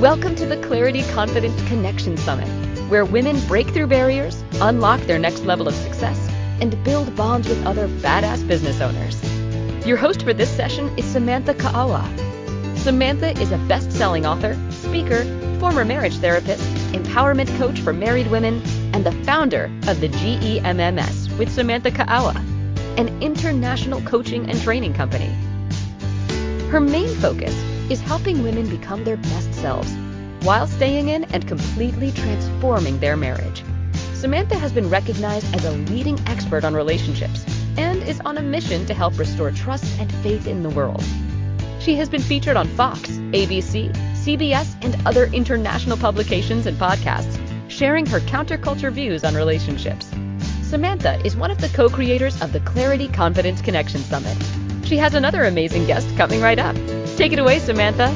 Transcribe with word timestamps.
Welcome 0.00 0.34
to 0.36 0.44
the 0.44 0.56
Clarity 0.56 1.04
Confidence 1.12 1.56
Connection 1.68 2.16
Summit, 2.16 2.48
where 2.90 3.04
women 3.04 3.40
break 3.46 3.70
through 3.70 3.86
barriers, 3.86 4.42
unlock 4.54 5.00
their 5.02 5.20
next 5.20 5.44
level 5.44 5.68
of 5.68 5.74
success, 5.74 6.18
and 6.60 6.82
build 6.82 7.14
bonds 7.14 7.48
with 7.48 7.64
other 7.64 7.86
badass 7.86 8.46
business 8.46 8.80
owners. 8.80 9.16
Your 9.86 9.96
host 9.96 10.24
for 10.24 10.34
this 10.34 10.50
session 10.50 10.92
is 10.98 11.04
Samantha 11.04 11.54
Kaaua. 11.54 12.04
Samantha 12.76 13.40
is 13.40 13.52
a 13.52 13.58
best 13.68 13.92
selling 13.92 14.26
author, 14.26 14.58
speaker, 14.70 15.24
former 15.60 15.84
marriage 15.84 16.16
therapist, 16.16 16.64
empowerment 16.92 17.56
coach 17.56 17.80
for 17.80 17.92
married 17.92 18.30
women, 18.32 18.60
and 18.92 19.06
the 19.06 19.12
founder 19.24 19.66
of 19.86 20.00
the 20.00 20.08
GEMMS 20.08 21.38
with 21.38 21.52
Samantha 21.52 21.92
Kaaua, 21.92 22.36
an 22.98 23.22
international 23.22 24.02
coaching 24.02 24.50
and 24.50 24.60
training 24.60 24.92
company. 24.92 25.32
Her 26.68 26.80
main 26.80 27.08
focus 27.16 27.54
is 27.90 28.00
helping 28.00 28.42
women 28.42 28.68
become 28.68 29.04
their 29.04 29.16
best 29.16 29.52
selves 29.54 29.92
while 30.42 30.66
staying 30.66 31.08
in 31.08 31.24
and 31.24 31.48
completely 31.48 32.12
transforming 32.12 32.98
their 33.00 33.16
marriage. 33.16 33.62
Samantha 34.12 34.56
has 34.56 34.72
been 34.72 34.88
recognized 34.90 35.54
as 35.54 35.64
a 35.64 35.72
leading 35.92 36.18
expert 36.26 36.64
on 36.64 36.74
relationships 36.74 37.44
and 37.76 38.02
is 38.02 38.20
on 38.20 38.38
a 38.38 38.42
mission 38.42 38.86
to 38.86 38.94
help 38.94 39.18
restore 39.18 39.50
trust 39.50 39.84
and 39.98 40.12
faith 40.16 40.46
in 40.46 40.62
the 40.62 40.70
world. 40.70 41.04
She 41.80 41.96
has 41.96 42.08
been 42.08 42.22
featured 42.22 42.56
on 42.56 42.68
Fox, 42.68 43.00
ABC, 43.32 43.92
CBS, 44.14 44.74
and 44.82 44.96
other 45.06 45.26
international 45.26 45.98
publications 45.98 46.66
and 46.66 46.78
podcasts, 46.78 47.38
sharing 47.68 48.06
her 48.06 48.20
counterculture 48.20 48.92
views 48.92 49.24
on 49.24 49.34
relationships. 49.34 50.06
Samantha 50.62 51.20
is 51.24 51.36
one 51.36 51.50
of 51.50 51.60
the 51.60 51.68
co 51.68 51.88
creators 51.88 52.40
of 52.40 52.52
the 52.52 52.60
Clarity 52.60 53.08
Confidence 53.08 53.60
Connection 53.60 54.00
Summit. 54.00 54.36
She 54.84 54.96
has 54.96 55.14
another 55.14 55.44
amazing 55.44 55.86
guest 55.86 56.08
coming 56.16 56.40
right 56.40 56.58
up. 56.58 56.76
Take 57.16 57.32
it 57.32 57.38
away, 57.38 57.60
Samantha. 57.60 58.12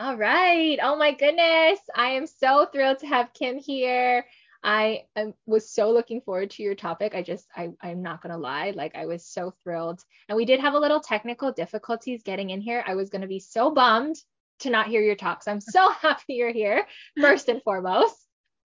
All 0.00 0.16
right. 0.16 0.76
Oh 0.82 0.96
my 0.96 1.12
goodness. 1.12 1.78
I 1.94 2.10
am 2.10 2.26
so 2.26 2.66
thrilled 2.66 2.98
to 2.98 3.06
have 3.06 3.32
Kim 3.32 3.58
here. 3.58 4.26
I 4.64 5.04
um, 5.14 5.32
was 5.46 5.70
so 5.70 5.92
looking 5.92 6.20
forward 6.20 6.50
to 6.50 6.64
your 6.64 6.74
topic. 6.74 7.14
I 7.14 7.22
just, 7.22 7.46
I, 7.54 7.70
I'm 7.80 8.02
not 8.02 8.22
going 8.22 8.32
to 8.32 8.38
lie. 8.38 8.72
Like, 8.74 8.96
I 8.96 9.06
was 9.06 9.24
so 9.24 9.54
thrilled. 9.62 10.02
And 10.28 10.36
we 10.36 10.44
did 10.44 10.58
have 10.58 10.74
a 10.74 10.78
little 10.80 10.98
technical 10.98 11.52
difficulties 11.52 12.24
getting 12.24 12.50
in 12.50 12.60
here. 12.60 12.82
I 12.84 12.96
was 12.96 13.08
going 13.08 13.22
to 13.22 13.28
be 13.28 13.38
so 13.38 13.70
bummed 13.70 14.16
to 14.60 14.70
not 14.70 14.88
hear 14.88 15.00
your 15.00 15.14
talk. 15.14 15.44
So 15.44 15.52
I'm 15.52 15.60
so 15.60 15.90
happy 16.02 16.34
you're 16.34 16.52
here, 16.52 16.86
first 17.20 17.48
and 17.48 17.62
foremost. 17.62 18.16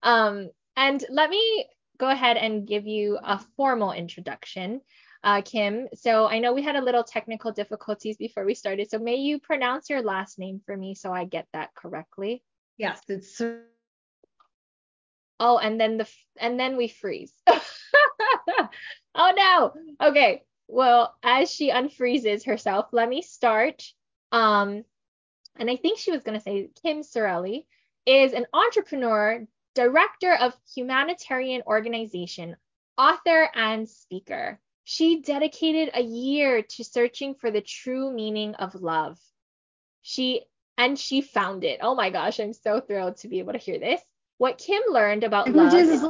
Um, 0.04 0.48
and 0.76 1.04
let 1.10 1.28
me 1.28 1.66
go 1.98 2.08
ahead 2.08 2.36
and 2.36 2.66
give 2.66 2.86
you 2.86 3.18
a 3.22 3.40
formal 3.56 3.90
introduction 3.90 4.80
uh, 5.24 5.40
Kim. 5.42 5.88
So 5.94 6.28
I 6.28 6.38
know 6.38 6.52
we 6.52 6.62
had 6.62 6.76
a 6.76 6.84
little 6.84 7.02
technical 7.02 7.50
difficulties 7.50 8.16
before 8.18 8.44
we 8.44 8.54
started. 8.54 8.90
So 8.90 8.98
may 8.98 9.16
you 9.16 9.40
pronounce 9.40 9.88
your 9.88 10.02
last 10.02 10.38
name 10.38 10.60
for 10.66 10.76
me 10.76 10.94
so 10.94 11.12
I 11.12 11.24
get 11.24 11.48
that 11.54 11.74
correctly? 11.74 12.44
Yes, 12.76 13.00
it's. 13.08 13.40
Oh, 15.40 15.58
and 15.58 15.80
then 15.80 15.96
the 15.96 16.08
and 16.38 16.60
then 16.60 16.76
we 16.76 16.88
freeze. 16.88 17.32
oh 17.48 17.62
no. 19.14 19.72
Okay. 20.00 20.42
Well, 20.68 21.14
as 21.22 21.50
she 21.50 21.70
unfreezes 21.70 22.46
herself, 22.46 22.86
let 22.92 23.08
me 23.08 23.22
start. 23.22 23.82
Um, 24.30 24.84
and 25.56 25.70
I 25.70 25.76
think 25.76 25.98
she 25.98 26.10
was 26.10 26.22
going 26.22 26.38
to 26.38 26.42
say 26.42 26.70
Kim 26.82 27.02
Sorelli 27.02 27.66
is 28.06 28.32
an 28.32 28.46
entrepreneur, 28.52 29.46
director 29.74 30.34
of 30.34 30.54
humanitarian 30.74 31.62
organization, 31.66 32.56
author, 32.98 33.48
and 33.54 33.88
speaker. 33.88 34.58
She 34.84 35.22
dedicated 35.22 35.90
a 35.94 36.02
year 36.02 36.62
to 36.62 36.84
searching 36.84 37.34
for 37.34 37.50
the 37.50 37.62
true 37.62 38.12
meaning 38.12 38.54
of 38.54 38.74
love. 38.74 39.18
She 40.02 40.42
and 40.76 40.98
she 40.98 41.22
found 41.22 41.64
it. 41.64 41.80
Oh 41.82 41.94
my 41.94 42.10
gosh, 42.10 42.38
I'm 42.38 42.52
so 42.52 42.80
thrilled 42.80 43.16
to 43.18 43.28
be 43.28 43.38
able 43.38 43.52
to 43.52 43.58
hear 43.58 43.78
this. 43.78 44.00
What 44.38 44.58
Kim 44.58 44.82
learned 44.88 45.24
about 45.24 45.50
love 45.50 45.74
is, 45.74 46.04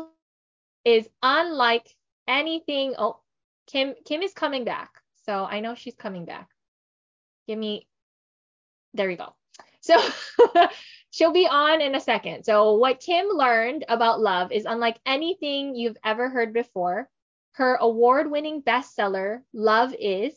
is 0.84 1.08
unlike 1.22 1.86
anything. 2.26 2.94
Oh, 2.98 3.20
Kim 3.66 3.94
Kim 4.04 4.22
is 4.22 4.32
coming 4.32 4.64
back. 4.64 4.90
So 5.24 5.44
I 5.44 5.60
know 5.60 5.74
she's 5.74 5.94
coming 5.94 6.24
back. 6.24 6.48
Give 7.46 7.58
me 7.58 7.86
there 8.94 9.08
we 9.08 9.16
go. 9.16 9.34
So 9.80 9.96
she'll 11.10 11.32
be 11.32 11.46
on 11.46 11.80
in 11.80 11.94
a 11.94 12.00
second. 12.00 12.44
So 12.44 12.74
what 12.74 13.00
Kim 13.00 13.26
learned 13.28 13.84
about 13.88 14.20
love 14.20 14.50
is 14.50 14.64
unlike 14.64 14.98
anything 15.04 15.74
you've 15.74 15.98
ever 16.04 16.28
heard 16.28 16.52
before. 16.52 17.08
Her 17.54 17.76
award 17.76 18.32
winning 18.32 18.62
bestseller, 18.62 19.44
Love 19.52 19.94
Is, 20.00 20.34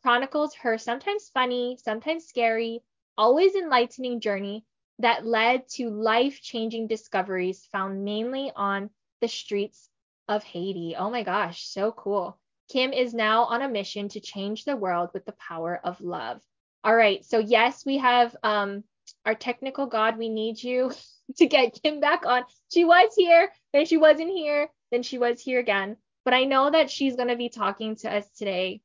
chronicles 0.00 0.54
her 0.54 0.78
sometimes 0.78 1.28
funny, 1.28 1.76
sometimes 1.82 2.26
scary, 2.26 2.84
always 3.18 3.56
enlightening 3.56 4.20
journey 4.20 4.64
that 5.00 5.26
led 5.26 5.68
to 5.70 5.90
life 5.90 6.40
changing 6.40 6.86
discoveries 6.86 7.66
found 7.72 8.04
mainly 8.04 8.52
on 8.54 8.90
the 9.20 9.26
streets 9.26 9.88
of 10.28 10.44
Haiti. 10.44 10.94
Oh 10.96 11.10
my 11.10 11.24
gosh, 11.24 11.66
so 11.66 11.90
cool. 11.90 12.38
Kim 12.68 12.92
is 12.92 13.12
now 13.12 13.42
on 13.46 13.62
a 13.62 13.68
mission 13.68 14.08
to 14.10 14.20
change 14.20 14.64
the 14.64 14.76
world 14.76 15.10
with 15.12 15.24
the 15.24 15.32
power 15.32 15.80
of 15.82 16.00
love. 16.00 16.40
All 16.84 16.94
right, 16.94 17.24
so 17.24 17.40
yes, 17.40 17.84
we 17.84 17.98
have 17.98 18.36
um, 18.44 18.84
our 19.26 19.34
technical 19.34 19.86
God. 19.86 20.16
We 20.16 20.28
need 20.28 20.62
you 20.62 20.92
to 21.38 21.46
get 21.46 21.80
Kim 21.82 21.98
back 21.98 22.24
on. 22.24 22.44
She 22.72 22.84
was 22.84 23.12
here, 23.16 23.50
then 23.72 23.84
she 23.84 23.96
wasn't 23.96 24.30
here, 24.30 24.68
then 24.92 25.02
she 25.02 25.18
was 25.18 25.40
here 25.40 25.58
again. 25.58 25.96
But 26.24 26.34
I 26.34 26.44
know 26.44 26.70
that 26.70 26.90
she's 26.90 27.16
going 27.16 27.28
to 27.28 27.36
be 27.36 27.48
talking 27.48 27.96
to 27.96 28.14
us 28.14 28.28
today 28.36 28.80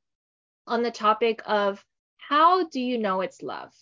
on 0.66 0.84
the 0.84 0.92
topic 0.92 1.42
of 1.46 1.84
how 2.18 2.68
do 2.68 2.82
you 2.82 2.98
know 2.98 3.22
it's 3.22 3.42
love, 3.42 3.74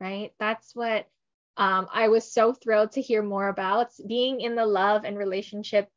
right? 0.00 0.32
That's 0.38 0.74
what 0.74 1.06
um, 1.56 1.88
I 1.92 2.08
was 2.08 2.30
so 2.30 2.52
thrilled 2.52 2.92
to 2.92 3.00
hear 3.00 3.22
more 3.22 3.48
about. 3.48 3.88
Being 4.06 4.40
in 4.40 4.54
the 4.54 4.66
love 4.66 5.04
and 5.04 5.18
relationship 5.18 5.88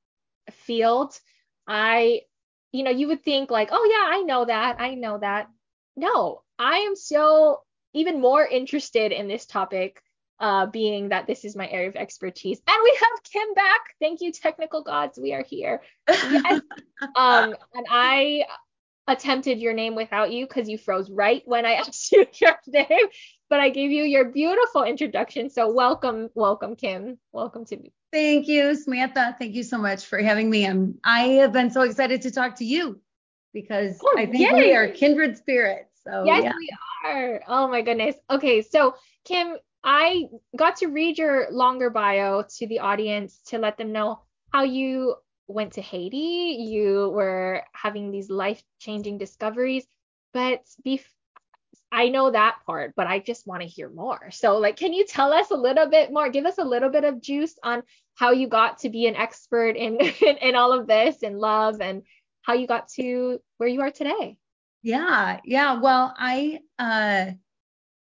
field, 0.52 1.20
I, 1.68 2.22
you 2.72 2.84
know, 2.84 2.92
you 2.92 3.08
would 3.10 3.24
think 3.24 3.52
like, 3.52 3.70
oh, 3.72 3.88
yeah, 3.90 4.18
I 4.18 4.24
know 4.24 4.46
that. 4.46 4.78
I 4.80 4.96
know 4.96 5.20
that. 5.20 5.48
No, 5.96 6.42
I 6.58 6.80
am 6.80 6.96
so 6.96 7.62
even 7.94 8.22
more 8.22 8.46
interested 8.46 9.12
in 9.12 9.28
this 9.28 9.46
topic 9.46 10.02
uh, 10.42 10.66
being 10.66 11.10
that 11.10 11.28
this 11.28 11.46
is 11.46 11.56
my 11.56 11.70
area 11.70 11.88
of 11.88 11.96
expertise. 11.96 12.60
And 12.68 12.78
we 12.84 13.00
have 13.00 13.24
Kim 13.24 13.54
back. 13.54 13.82
Thank 14.02 14.22
you, 14.22 14.32
technical 14.32 14.82
gods. 14.82 15.20
We 15.22 15.34
are 15.34 15.44
here. 15.44 15.82
Yes. 16.10 16.62
um, 17.16 17.56
and 17.74 17.86
I 17.90 18.46
attempted 19.08 19.60
your 19.60 19.74
name 19.74 19.96
without 19.96 20.32
you 20.32 20.48
because 20.48 20.68
you 20.68 20.80
froze 20.80 21.10
right 21.12 21.44
when 21.46 21.66
I 21.66 21.74
asked 21.88 22.12
you 22.12 22.26
your 22.42 22.56
name, 22.68 23.08
but 23.50 23.60
I 23.60 23.70
gave 23.70 23.92
you 23.92 24.04
your 24.04 24.26
beautiful 24.26 24.84
introduction. 24.84 25.50
So 25.50 25.72
welcome, 25.72 26.30
welcome, 26.34 26.76
Kim. 26.76 27.20
Welcome 27.32 27.64
to 27.66 27.78
me. 27.78 27.94
Thank 28.12 28.48
you, 28.48 28.76
Samantha. 28.76 29.36
Thank 29.38 29.54
you 29.54 29.64
so 29.64 29.78
much 29.78 30.06
for 30.06 30.20
having 30.20 30.50
me. 30.50 30.66
I'm, 30.66 30.96
I 31.04 31.22
have 31.40 31.54
been 31.54 31.70
so 31.70 31.84
excited 31.84 32.24
to 32.24 32.32
talk 32.32 32.56
to 32.58 32.66
you 32.66 33.00
because 33.54 34.00
oh, 34.04 34.16
I 34.18 34.26
think 34.26 34.52
yay. 34.52 34.54
we 34.54 34.76
are 34.76 34.88
kindred 34.88 35.38
spirits. 35.38 35.92
So 36.04 36.24
yes, 36.26 36.44
yeah. 36.44 36.54
we 36.58 36.70
are. 37.06 37.42
Oh 37.48 37.68
my 37.68 37.84
goodness. 37.84 38.16
Okay, 38.30 38.64
so 38.64 38.96
Kim, 39.24 39.56
I 39.84 40.26
got 40.56 40.78
to 40.78 40.88
read 40.88 41.18
your 41.18 41.52
longer 41.52 41.90
bio 41.90 42.44
to 42.58 42.68
the 42.68 42.80
audience 42.80 43.40
to 43.48 43.58
let 43.58 43.78
them 43.78 43.92
know 43.92 44.22
how 44.54 44.64
you 44.64 45.16
went 45.48 45.74
to 45.74 45.82
Haiti, 45.82 46.58
you 46.60 47.10
were 47.14 47.64
having 47.74 48.12
these 48.12 48.30
life 48.30 48.62
changing 48.80 49.18
discoveries, 49.18 49.86
but 50.34 50.62
bef- 50.86 51.06
I 51.92 52.08
know 52.10 52.32
that 52.32 52.60
part, 52.66 52.94
but 52.96 53.08
I 53.08 53.20
just 53.20 53.46
want 53.46 53.62
to 53.64 53.68
hear 53.68 53.90
more. 53.90 54.32
So, 54.32 54.58
like, 54.58 54.78
can 54.78 54.94
you 54.94 55.06
tell 55.06 55.34
us 55.34 55.52
a 55.52 55.56
little 55.56 55.88
bit 55.88 56.12
more? 56.12 56.30
Give 56.30 56.46
us 56.46 56.58
a 56.58 56.64
little 56.64 56.90
bit 56.90 57.04
of 57.04 57.22
juice 57.22 57.56
on 57.64 57.84
how 58.16 58.32
you 58.32 58.48
got 58.48 58.80
to 58.80 58.90
be 58.90 59.08
an 59.08 59.16
expert 59.16 59.76
in 59.76 60.00
in, 60.22 60.38
in 60.38 60.56
all 60.56 60.72
of 60.72 60.88
this 60.88 61.24
and 61.24 61.38
love 61.38 61.82
and 61.82 62.04
how 62.44 62.54
you 62.54 62.66
got 62.66 62.88
to 62.90 63.40
where 63.58 63.70
you 63.70 63.82
are 63.82 63.92
today. 63.92 64.38
Yeah, 64.84 65.40
yeah. 65.44 65.80
Well, 65.80 66.14
I 66.18 66.60
uh 66.80 67.32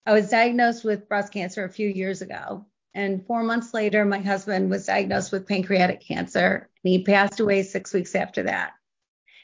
I 0.06 0.14
was 0.14 0.30
diagnosed 0.30 0.84
with 0.84 1.08
breast 1.08 1.32
cancer 1.32 1.64
a 1.64 1.70
few 1.70 1.88
years 1.88 2.22
ago. 2.22 2.66
And 2.94 3.26
four 3.26 3.44
months 3.44 3.74
later, 3.74 4.06
my 4.06 4.20
husband 4.20 4.70
was 4.70 4.86
diagnosed 4.86 5.32
with 5.32 5.48
pancreatic 5.48 6.02
cancer. 6.02 6.70
And 6.84 6.92
he 6.92 7.04
passed 7.04 7.40
away 7.40 7.64
six 7.64 7.94
weeks 7.94 8.14
after 8.14 8.44
that. 8.44 8.74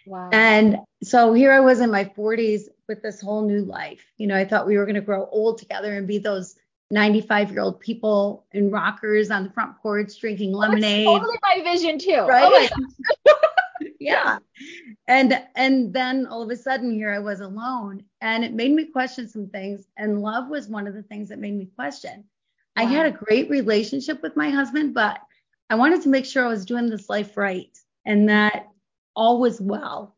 Wow. 0.06 0.30
And 0.32 0.78
so 1.04 1.34
here 1.34 1.52
I 1.52 1.60
was 1.60 1.80
in 1.80 1.92
my 1.92 2.06
40s 2.06 2.64
with 2.88 3.02
this 3.02 3.22
whole 3.22 3.48
new 3.48 3.62
life. 3.62 4.06
You 4.18 4.28
know, 4.28 4.36
I 4.36 4.46
thought 4.46 4.68
we 4.68 4.78
were 4.78 4.86
going 4.86 4.96
to 4.96 5.02
grow 5.02 5.28
old 5.32 5.58
together 5.60 5.96
and 5.96 6.08
be 6.08 6.18
those 6.18 6.56
95 6.92 7.52
year 7.52 7.62
old 7.62 7.80
people 7.80 8.46
in 8.52 8.72
rockers 8.72 9.30
on 9.30 9.44
the 9.44 9.52
front 9.52 9.78
porch 9.78 10.20
drinking 10.20 10.54
lemonade. 10.54 11.08
That's 11.08 11.20
totally 11.20 11.38
my 11.44 11.64
vision 11.64 12.00
too. 12.00 12.26
Right. 12.28 12.70
Oh 12.76 13.34
yeah. 14.00 14.40
And 15.08 15.42
and 15.56 15.94
then 15.94 16.26
all 16.28 16.42
of 16.42 16.50
a 16.50 16.56
sudden 16.56 16.92
here 16.92 17.12
I 17.12 17.20
was 17.20 17.42
alone 17.42 18.04
and 18.22 18.44
it 18.44 18.54
made 18.54 18.72
me 18.72 18.86
question 18.86 19.28
some 19.28 19.48
things 19.48 19.86
and 19.98 20.22
love 20.22 20.50
was 20.50 20.68
one 20.68 20.88
of 20.88 20.94
the 20.94 21.04
things 21.04 21.30
that 21.30 21.40
made 21.40 21.56
me 21.56 21.68
question. 21.76 22.24
Wow. 22.78 22.84
I 22.84 22.86
had 22.86 23.06
a 23.06 23.12
great 23.12 23.50
relationship 23.50 24.22
with 24.22 24.38
my 24.38 24.50
husband, 24.50 24.94
but 24.94 25.20
I 25.70 25.76
wanted 25.76 26.02
to 26.04 26.10
make 26.10 26.26
sure 26.26 26.46
I 26.46 26.50
was 26.50 26.66
doing 26.66 26.90
this 26.90 27.10
life 27.10 27.36
right 27.38 27.78
and 28.06 28.30
that 28.30 28.68
all 29.16 29.40
was 29.40 29.60
well. 29.60 30.16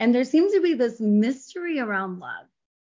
And 0.00 0.14
there 0.14 0.24
seems 0.24 0.52
to 0.52 0.60
be 0.60 0.74
this 0.74 1.00
mystery 1.00 1.78
around 1.78 2.18
love. 2.18 2.46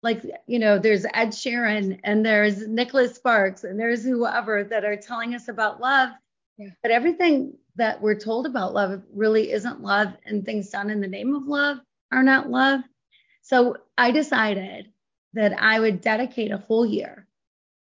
like 0.04 0.22
you 0.48 0.60
know 0.60 0.78
there's 0.78 1.06
ed 1.14 1.30
sheeran 1.30 2.00
and 2.04 2.26
there's 2.26 2.68
nicholas 2.68 3.16
sparks 3.16 3.64
and 3.64 3.80
there's 3.80 4.04
whoever 4.04 4.64
that 4.64 4.86
are 4.86 4.98
telling 4.98 5.34
us 5.34 5.48
about 5.48 5.80
love 5.82 6.10
yeah. 6.58 6.70
but 6.82 6.92
everything 6.92 7.58
that 7.76 8.02
we're 8.02 8.20
told 8.20 8.46
about 8.46 8.74
love 8.74 9.02
really 9.14 9.52
isn't 9.52 9.82
love 9.82 10.10
and 10.26 10.46
things 10.46 10.70
done 10.70 10.90
in 10.90 11.02
the 11.02 11.08
name 11.08 11.36
of 11.36 11.48
love 11.48 11.78
are 12.12 12.24
not 12.24 12.50
love 12.50 12.82
so 13.42 13.78
i 13.98 14.12
decided 14.12 14.92
that 15.34 15.54
i 15.60 15.80
would 15.80 16.02
dedicate 16.02 16.52
a 16.52 16.58
whole 16.58 16.86
year 16.86 17.28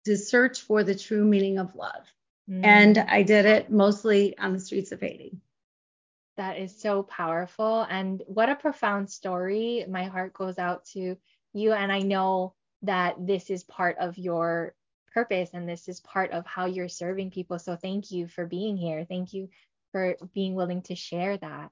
to 0.04 0.16
search 0.16 0.60
for 0.60 0.82
the 0.82 0.94
true 0.94 1.24
meaning 1.24 1.58
of 1.58 1.74
love 1.74 2.04
mm. 2.50 2.64
and 2.64 2.98
i 2.98 3.22
did 3.22 3.46
it 3.46 3.70
mostly 3.70 4.36
on 4.38 4.52
the 4.52 4.60
streets 4.60 4.92
of 4.92 5.00
haiti 5.00 5.36
that 6.36 6.58
is 6.58 6.76
so 6.76 7.02
powerful 7.04 7.86
and 7.88 8.22
what 8.26 8.48
a 8.48 8.56
profound 8.56 9.08
story 9.08 9.84
my 9.88 10.04
heart 10.04 10.32
goes 10.32 10.58
out 10.58 10.84
to 10.86 11.16
you 11.54 11.72
and 11.72 11.90
I 11.90 12.00
know 12.00 12.54
that 12.82 13.14
this 13.26 13.48
is 13.48 13.64
part 13.64 13.96
of 13.98 14.18
your 14.18 14.74
purpose 15.14 15.50
and 15.54 15.66
this 15.66 15.88
is 15.88 16.00
part 16.00 16.32
of 16.32 16.44
how 16.44 16.66
you're 16.66 16.88
serving 16.88 17.30
people. 17.30 17.58
So 17.58 17.76
thank 17.76 18.10
you 18.10 18.26
for 18.26 18.44
being 18.44 18.76
here. 18.76 19.06
Thank 19.08 19.32
you 19.32 19.48
for 19.94 20.16
being 20.34 20.56
willing 20.56 20.82
to 20.82 20.96
share 20.96 21.36
that. 21.36 21.70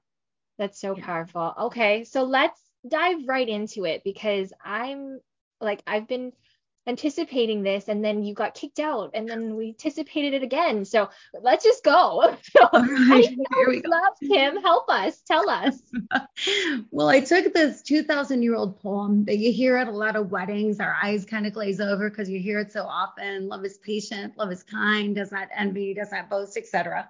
That's 0.57 0.79
so 0.79 0.95
yeah. 0.95 1.05
powerful. 1.05 1.53
Okay, 1.63 2.05
so 2.05 2.23
let's 2.23 2.57
dive 2.87 3.27
right 3.27 3.49
into 3.49 3.83
it 3.83 4.01
because 4.05 4.53
I'm 4.63 5.19
like 5.59 5.83
I've 5.85 6.07
been 6.07 6.31
anticipating 6.87 7.63
this 7.63 7.87
and 7.89 8.03
then 8.03 8.23
you 8.23 8.33
got 8.33 8.53
kicked 8.53 8.79
out 8.79 9.11
and 9.13 9.27
then 9.27 9.55
we 9.55 9.69
anticipated 9.69 10.33
it 10.33 10.43
again. 10.43 10.85
So 10.85 11.09
let's 11.41 11.65
just 11.65 11.83
go. 11.83 12.37
So 12.53 12.69
right, 12.71 13.27
here 13.27 13.67
we 13.67 13.81
go. 13.81 13.89
love 13.89 14.13
Kim, 14.21 14.61
help 14.61 14.89
us. 14.89 15.21
Tell 15.21 15.49
us. 15.49 15.81
well, 16.91 17.09
I 17.09 17.19
took 17.19 17.53
this 17.53 17.81
2000 17.81 18.41
year 18.41 18.55
old 18.55 18.79
poem 18.79 19.25
that 19.25 19.37
you 19.37 19.51
hear 19.51 19.75
at 19.75 19.89
a 19.89 19.91
lot 19.91 20.15
of 20.15 20.31
weddings. 20.31 20.79
Our 20.79 20.95
eyes 21.03 21.25
kind 21.25 21.45
of 21.45 21.51
glaze 21.51 21.81
over 21.81 22.09
because 22.09 22.29
you 22.29 22.39
hear 22.39 22.59
it 22.59 22.71
so 22.71 22.83
often. 22.83 23.49
Love 23.49 23.65
is 23.65 23.79
patient, 23.79 24.37
love 24.37 24.51
is 24.51 24.63
kind, 24.63 25.13
does 25.13 25.31
not 25.31 25.49
envy, 25.53 25.93
does 25.93 26.11
not 26.11 26.29
boast, 26.29 26.55
etc. 26.55 27.09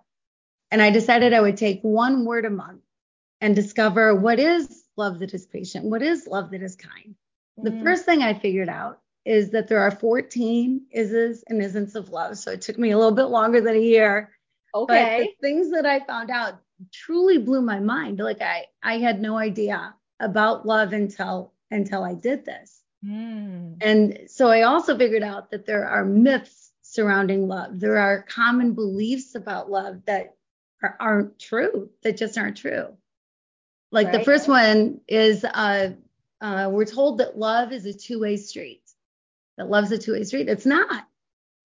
And 0.73 0.81
I 0.81 0.89
decided 0.89 1.33
I 1.33 1.41
would 1.41 1.55
take 1.55 1.81
one 1.83 2.25
word 2.25 2.45
a 2.45 2.49
month 2.49 2.81
and 3.41 3.55
discover 3.55 4.15
what 4.15 4.39
is 4.39 4.85
love 4.97 5.19
that 5.19 5.31
is 5.31 5.45
patient, 5.45 5.85
what 5.85 6.01
is 6.01 6.25
love 6.25 6.49
that 6.49 6.63
is 6.63 6.75
kind. 6.75 7.13
Mm. 7.59 7.65
The 7.65 7.83
first 7.83 8.05
thing 8.05 8.23
I 8.23 8.33
figured 8.33 8.69
out 8.69 8.99
is 9.23 9.51
that 9.51 9.67
there 9.67 9.81
are 9.81 9.91
14 9.91 10.81
is's 10.91 11.43
and 11.47 11.61
isn't 11.61 11.93
of 11.93 12.09
love. 12.09 12.39
So 12.39 12.49
it 12.49 12.61
took 12.61 12.79
me 12.79 12.89
a 12.89 12.97
little 12.97 13.13
bit 13.13 13.25
longer 13.25 13.61
than 13.61 13.75
a 13.75 13.79
year. 13.79 14.31
Okay. 14.73 15.19
But 15.19 15.27
the 15.41 15.47
things 15.47 15.69
that 15.73 15.85
I 15.85 15.99
found 15.99 16.31
out 16.31 16.59
truly 16.91 17.37
blew 17.37 17.61
my 17.61 17.79
mind. 17.79 18.17
Like 18.17 18.41
I 18.41 18.65
I 18.81 18.97
had 18.97 19.21
no 19.21 19.37
idea 19.37 19.93
about 20.19 20.65
love 20.65 20.91
until 20.91 21.53
until 21.69 22.03
I 22.03 22.15
did 22.15 22.45
this. 22.45 22.81
Mm. 23.05 23.77
And 23.79 24.21
so 24.25 24.47
I 24.47 24.63
also 24.63 24.97
figured 24.97 25.21
out 25.21 25.51
that 25.51 25.67
there 25.67 25.87
are 25.87 26.03
myths 26.03 26.71
surrounding 26.81 27.47
love. 27.47 27.79
There 27.79 27.99
are 27.99 28.23
common 28.23 28.73
beliefs 28.73 29.35
about 29.35 29.69
love 29.69 30.01
that 30.05 30.33
are, 30.83 30.97
aren't 30.99 31.39
true, 31.39 31.89
that 32.03 32.17
just 32.17 32.37
aren't 32.37 32.57
true. 32.57 32.87
Like 33.91 34.07
right. 34.07 34.19
the 34.19 34.23
first 34.23 34.47
one 34.47 35.01
is 35.07 35.43
uh, 35.43 35.91
uh, 36.41 36.69
we're 36.71 36.85
told 36.85 37.19
that 37.19 37.37
love 37.37 37.71
is 37.71 37.85
a 37.85 37.93
two-way 37.93 38.37
street 38.37 38.83
that 39.57 39.69
loves 39.69 39.91
a 39.91 39.97
two 39.97 40.13
way 40.13 40.23
street. 40.23 40.49
It's 40.49 40.65
not. 40.65 41.07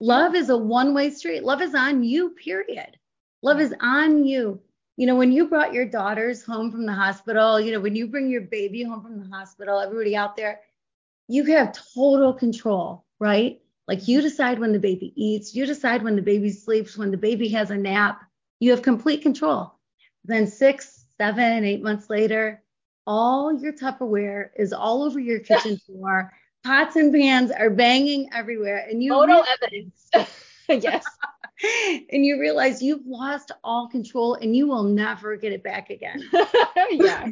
Love 0.01 0.35
is 0.35 0.49
a 0.51 0.57
one 0.57 0.95
way 0.95 1.11
street. 1.11 1.43
Love 1.43 1.61
is 1.61 1.75
on 1.75 2.05
you, 2.05 2.31
period. 2.31 2.97
Love 3.43 3.61
is 3.61 3.75
on 3.81 4.25
you. 4.25 4.61
You 4.97 5.07
know, 5.07 5.17
when 5.17 5.33
you 5.33 5.49
brought 5.49 5.73
your 5.73 5.87
daughters 5.87 6.45
home 6.45 6.71
from 6.71 6.85
the 6.85 6.93
hospital, 6.93 7.61
you 7.61 7.73
know, 7.73 7.81
when 7.81 7.95
you 7.95 8.09
bring 8.09 8.29
your 8.29 8.43
baby 8.43 8.83
home 8.83 9.03
from 9.03 9.19
the 9.21 9.35
hospital, 9.35 9.81
everybody 9.81 10.17
out 10.17 10.37
there, 10.37 10.61
you 11.29 11.45
have 11.45 11.77
total 11.95 12.33
control, 12.33 13.05
right? 13.21 13.61
Like 13.87 14.09
you 14.09 14.21
decide 14.21 14.59
when 14.59 14.73
the 14.73 14.79
baby 14.79 15.13
eats, 15.17 15.55
you 15.55 15.67
decide 15.67 16.03
when 16.03 16.17
the 16.17 16.23
baby 16.23 16.51
sleeps, 16.51 16.97
when 16.97 17.11
the 17.11 17.17
baby 17.17 17.49
has 17.51 17.71
a 17.71 17.77
nap, 17.77 18.23
you 18.61 18.71
have 18.71 18.83
complete 18.83 19.23
control. 19.23 19.73
Then 20.25 20.47
six, 20.47 21.05
seven, 21.17 21.65
eight 21.65 21.83
months 21.83 22.11
later, 22.11 22.63
all 23.07 23.53
your 23.53 23.73
Tupperware 23.73 24.51
is 24.57 24.73
all 24.73 25.03
over 25.03 25.19
your 25.19 25.41
kitchen 25.41 25.79
floor. 25.87 26.33
Pots 26.65 26.97
and 26.97 27.13
pans 27.13 27.51
are 27.51 27.71
banging 27.71 28.29
everywhere 28.33 28.87
and 28.89 29.03
you 29.03 29.13
photo 29.13 29.43
evidence. 29.63 30.11
Yes. 30.69 31.05
And 32.13 32.25
you 32.25 32.39
realize 32.39 32.81
you've 32.81 33.05
lost 33.05 33.51
all 33.65 33.89
control 33.89 34.35
and 34.35 34.55
you 34.55 34.69
will 34.69 34.85
never 34.85 35.35
get 35.35 35.53
it 35.53 35.65
back 35.65 35.91
again. 35.91 36.23
Yeah. 36.89 37.31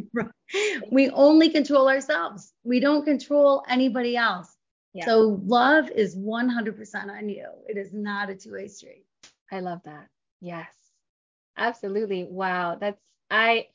We 0.90 1.10
only 1.10 1.50
control 1.50 1.88
ourselves. 1.88 2.52
We 2.64 2.80
don't 2.80 3.04
control 3.04 3.62
anybody 3.68 4.16
else. 4.16 4.56
Yeah. 4.94 5.04
so 5.04 5.40
love 5.44 5.90
is 5.90 6.16
100% 6.16 7.08
on 7.08 7.28
you. 7.28 7.46
It 7.68 7.76
is 7.76 7.92
not 7.92 8.28
a 8.28 8.34
two-way 8.34 8.66
street. 8.66 9.04
I 9.52 9.60
love 9.60 9.78
that. 9.84 10.08
Yes 10.40 10.85
absolutely 11.56 12.24
wow 12.24 12.76
that's 12.80 13.00
i 13.30 13.66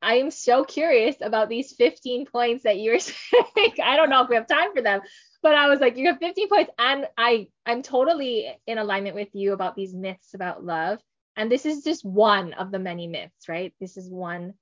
I 0.00 0.16
am 0.16 0.30
so 0.30 0.64
curious 0.64 1.16
about 1.20 1.48
these 1.48 1.72
15 1.72 2.26
points 2.26 2.64
that 2.64 2.78
you're 2.78 2.98
saying. 3.00 3.74
I 3.82 3.96
don't 3.96 4.10
know 4.10 4.22
if 4.22 4.28
we 4.28 4.36
have 4.36 4.46
time 4.46 4.72
for 4.74 4.82
them, 4.82 5.00
but 5.42 5.54
I 5.54 5.68
was 5.68 5.80
like, 5.80 5.96
you 5.96 6.06
have 6.08 6.18
15 6.18 6.48
points, 6.48 6.70
and 6.78 7.06
I 7.16 7.48
I'm 7.66 7.82
totally 7.82 8.48
in 8.66 8.78
alignment 8.78 9.16
with 9.16 9.34
you 9.34 9.52
about 9.52 9.74
these 9.74 9.94
myths 9.94 10.34
about 10.34 10.64
love. 10.64 11.00
And 11.36 11.50
this 11.50 11.66
is 11.66 11.84
just 11.84 12.04
one 12.04 12.52
of 12.54 12.72
the 12.72 12.80
many 12.80 13.06
myths, 13.06 13.48
right? 13.48 13.72
This 13.80 13.96
is 13.96 14.10
one. 14.10 14.54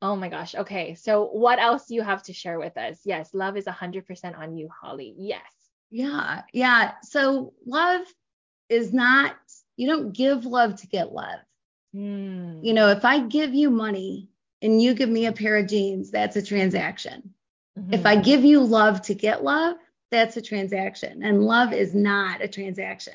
Oh 0.00 0.16
my 0.16 0.28
gosh. 0.30 0.54
Okay. 0.54 0.94
So 0.94 1.26
what 1.26 1.58
else 1.58 1.86
do 1.86 1.94
you 1.94 2.02
have 2.02 2.22
to 2.24 2.32
share 2.32 2.58
with 2.58 2.76
us? 2.78 3.00
Yes, 3.04 3.34
love 3.34 3.56
is 3.58 3.66
100% 3.66 4.38
on 4.38 4.56
you, 4.56 4.70
Holly. 4.80 5.14
Yes. 5.18 5.42
Yeah. 5.90 6.42
Yeah. 6.52 6.92
So 7.02 7.52
love 7.66 8.06
is 8.70 8.92
not, 8.92 9.36
you 9.76 9.86
don't 9.86 10.12
give 10.12 10.46
love 10.46 10.76
to 10.80 10.86
get 10.86 11.12
love. 11.12 11.40
Mm. 11.94 12.64
You 12.64 12.72
know, 12.72 12.88
if 12.88 13.04
I 13.04 13.20
give 13.20 13.54
you 13.54 13.70
money 13.70 14.28
and 14.62 14.80
you 14.80 14.94
give 14.94 15.08
me 15.08 15.26
a 15.26 15.32
pair 15.32 15.56
of 15.56 15.68
jeans, 15.68 16.10
that's 16.10 16.36
a 16.36 16.42
transaction. 16.42 17.34
Mm-hmm. 17.78 17.94
If 17.94 18.06
I 18.06 18.16
give 18.16 18.44
you 18.44 18.60
love 18.60 19.02
to 19.02 19.14
get 19.14 19.44
love, 19.44 19.76
that's 20.10 20.36
a 20.36 20.42
transaction. 20.42 21.22
And 21.22 21.42
love 21.42 21.72
is 21.72 21.94
not 21.94 22.42
a 22.42 22.48
transaction. 22.48 23.14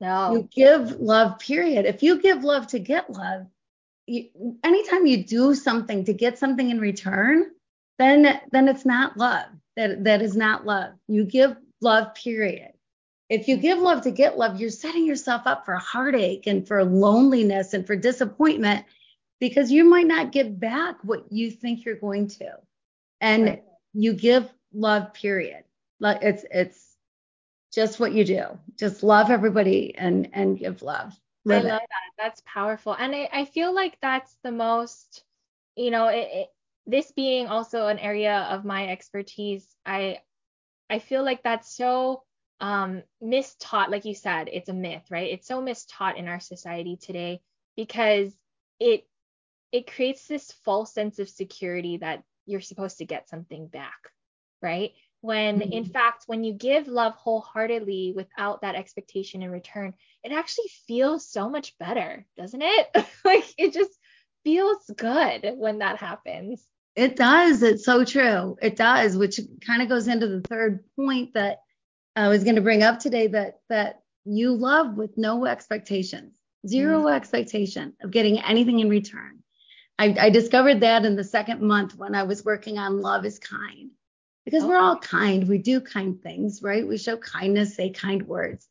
No. 0.00 0.32
You 0.32 0.48
give 0.50 1.00
love, 1.00 1.38
period. 1.38 1.84
If 1.84 2.02
you 2.02 2.20
give 2.20 2.42
love 2.42 2.66
to 2.68 2.78
get 2.78 3.10
love, 3.10 3.46
you, 4.06 4.30
anytime 4.64 5.06
you 5.06 5.24
do 5.24 5.54
something 5.54 6.04
to 6.06 6.14
get 6.14 6.38
something 6.38 6.70
in 6.70 6.80
return, 6.80 7.50
then 7.98 8.40
then 8.50 8.68
it's 8.68 8.86
not 8.86 9.18
love. 9.18 9.46
That 9.76 10.04
that 10.04 10.22
is 10.22 10.34
not 10.34 10.64
love. 10.64 10.94
You 11.06 11.24
give 11.24 11.54
love, 11.82 12.14
period. 12.14 12.72
If 13.30 13.46
you 13.46 13.56
give 13.56 13.78
love 13.78 14.02
to 14.02 14.10
get 14.10 14.36
love, 14.36 14.60
you're 14.60 14.70
setting 14.70 15.06
yourself 15.06 15.42
up 15.46 15.64
for 15.64 15.76
heartache 15.76 16.48
and 16.48 16.66
for 16.66 16.84
loneliness 16.84 17.72
and 17.74 17.86
for 17.86 17.94
disappointment 17.94 18.84
because 19.38 19.70
you 19.70 19.84
might 19.84 20.08
not 20.08 20.32
get 20.32 20.58
back 20.58 20.96
what 21.04 21.30
you 21.30 21.50
think 21.52 21.84
you're 21.84 21.94
going 21.94 22.26
to. 22.26 22.50
And 23.20 23.44
right. 23.44 23.64
you 23.94 24.14
give 24.14 24.52
love, 24.74 25.14
period. 25.14 25.62
Like 26.00 26.22
it's 26.22 26.44
it's 26.50 26.96
just 27.72 28.00
what 28.00 28.12
you 28.12 28.24
do. 28.24 28.58
Just 28.76 29.04
love 29.04 29.30
everybody 29.30 29.94
and 29.96 30.28
and 30.32 30.58
give 30.58 30.82
love. 30.82 31.18
Live 31.44 31.66
I 31.66 31.68
love 31.68 31.82
it. 31.82 31.88
that. 31.88 32.22
That's 32.22 32.42
powerful. 32.44 32.94
And 32.94 33.14
I, 33.14 33.28
I 33.32 33.44
feel 33.44 33.72
like 33.72 33.96
that's 34.02 34.36
the 34.42 34.50
most, 34.50 35.22
you 35.76 35.90
know, 35.90 36.08
it, 36.08 36.28
it, 36.32 36.48
this 36.86 37.12
being 37.12 37.46
also 37.46 37.86
an 37.86 37.98
area 38.00 38.48
of 38.50 38.64
my 38.64 38.88
expertise, 38.88 39.66
I 39.86 40.18
I 40.88 40.98
feel 40.98 41.24
like 41.24 41.44
that's 41.44 41.76
so 41.76 42.24
um 42.60 43.02
mistaught, 43.22 43.90
like 43.90 44.04
you 44.04 44.14
said, 44.14 44.48
it's 44.52 44.68
a 44.68 44.74
myth, 44.74 45.04
right? 45.10 45.32
It's 45.32 45.46
so 45.46 45.62
mistaught 45.62 46.16
in 46.16 46.28
our 46.28 46.40
society 46.40 46.96
today 46.96 47.40
because 47.76 48.32
it 48.78 49.06
it 49.72 49.92
creates 49.92 50.26
this 50.26 50.52
false 50.64 50.92
sense 50.92 51.18
of 51.18 51.28
security 51.28 51.98
that 51.98 52.24
you're 52.46 52.60
supposed 52.60 52.98
to 52.98 53.04
get 53.04 53.28
something 53.28 53.68
back, 53.68 54.10
right? 54.60 54.92
When 55.20 55.60
mm-hmm. 55.60 55.72
in 55.72 55.84
fact, 55.84 56.24
when 56.26 56.44
you 56.44 56.52
give 56.52 56.88
love 56.88 57.14
wholeheartedly 57.14 58.14
without 58.16 58.62
that 58.62 58.74
expectation 58.74 59.42
in 59.42 59.50
return, 59.50 59.94
it 60.24 60.32
actually 60.32 60.68
feels 60.86 61.26
so 61.26 61.48
much 61.48 61.78
better, 61.78 62.26
doesn't 62.36 62.62
it? 62.62 62.88
like 63.24 63.44
it 63.58 63.72
just 63.72 63.92
feels 64.44 64.78
good 64.96 65.52
when 65.56 65.78
that 65.78 65.98
happens. 65.98 66.64
It 66.96 67.16
does. 67.16 67.62
It's 67.62 67.84
so 67.84 68.04
true. 68.04 68.56
It 68.60 68.76
does, 68.76 69.16
which 69.16 69.40
kind 69.64 69.82
of 69.82 69.88
goes 69.88 70.08
into 70.08 70.26
the 70.26 70.40
third 70.40 70.84
point 70.96 71.34
that 71.34 71.58
I 72.16 72.28
was 72.28 72.44
going 72.44 72.56
to 72.56 72.62
bring 72.62 72.82
up 72.82 72.98
today 72.98 73.28
that 73.28 73.60
that 73.68 74.02
you 74.24 74.54
love 74.54 74.96
with 74.96 75.16
no 75.16 75.46
expectations, 75.46 76.32
0 76.66 77.02
mm. 77.02 77.14
expectation 77.14 77.94
of 78.02 78.10
getting 78.10 78.40
anything 78.40 78.80
in 78.80 78.88
return. 78.88 79.40
I, 79.98 80.16
I 80.18 80.30
discovered 80.30 80.80
that 80.80 81.04
in 81.04 81.16
the 81.16 81.24
second 81.24 81.62
month 81.62 81.94
when 81.94 82.14
I 82.14 82.22
was 82.22 82.44
working 82.44 82.78
on 82.78 83.00
Love 83.00 83.24
is 83.26 83.38
Kind. 83.38 83.90
Because 84.44 84.62
okay. 84.62 84.70
we're 84.70 84.78
all 84.78 84.96
kind, 84.96 85.46
we 85.46 85.58
do 85.58 85.80
kind 85.80 86.20
things, 86.22 86.62
right? 86.62 86.86
We 86.86 86.96
show 86.96 87.18
kindness, 87.18 87.76
say 87.76 87.90
kind 87.90 88.26
words. 88.26 88.66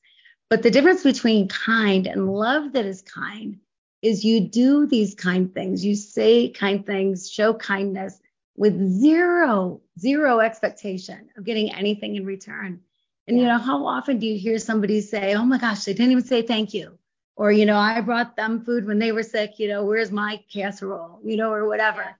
But 0.50 0.64
the 0.64 0.72
difference 0.72 1.04
between 1.04 1.48
kind 1.48 2.08
and 2.08 2.34
love 2.34 2.74
that 2.74 2.86
is 2.86 3.04
kind 3.04 3.60
is 4.02 4.26
you 4.26 4.50
do 4.50 4.88
these 4.88 5.14
kind 5.14 5.54
things, 5.54 5.86
you 5.86 5.96
say 5.96 6.50
kind 6.50 6.86
things, 6.86 7.30
show 7.30 7.54
kindness 7.54 8.20
with 8.56 9.00
zero, 9.00 9.82
zero 10.00 10.40
expectation 10.40 11.30
of 11.38 11.44
getting 11.44 11.72
anything 11.72 12.16
in 12.16 12.26
return. 12.26 12.82
And 13.30 13.38
yeah. 13.38 13.44
you 13.44 13.50
know, 13.50 13.60
how 13.60 13.86
often 13.86 14.18
do 14.18 14.26
you 14.26 14.40
hear 14.40 14.58
somebody 14.58 15.02
say, 15.02 15.36
Oh 15.36 15.46
my 15.46 15.60
gosh, 15.60 15.84
they 15.84 15.94
didn't 15.94 16.12
even 16.12 16.26
say 16.26 16.42
thank 16.42 16.74
you? 16.74 16.98
Or, 17.36 17.52
you 17.52 17.66
know, 17.66 17.78
I 17.78 18.02
brought 18.02 18.36
them 18.36 18.66
food 18.66 18.86
when 18.86 19.00
they 19.00 19.12
were 19.12 19.24
sick, 19.24 19.60
you 19.60 19.70
know, 19.70 19.86
where's 19.86 20.12
my 20.12 20.44
casserole, 20.52 21.22
you 21.24 21.38
know, 21.38 21.54
or 21.54 21.68
whatever. 21.68 22.02
Yeah. 22.02 22.14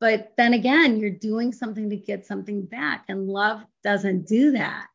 But 0.00 0.32
then 0.36 0.52
again, 0.52 0.98
you're 0.98 1.10
doing 1.10 1.52
something 1.52 1.90
to 1.90 1.96
get 1.96 2.26
something 2.26 2.66
back, 2.66 3.06
and 3.08 3.28
love 3.28 3.62
doesn't 3.82 4.28
do 4.28 4.52
that. 4.52 4.86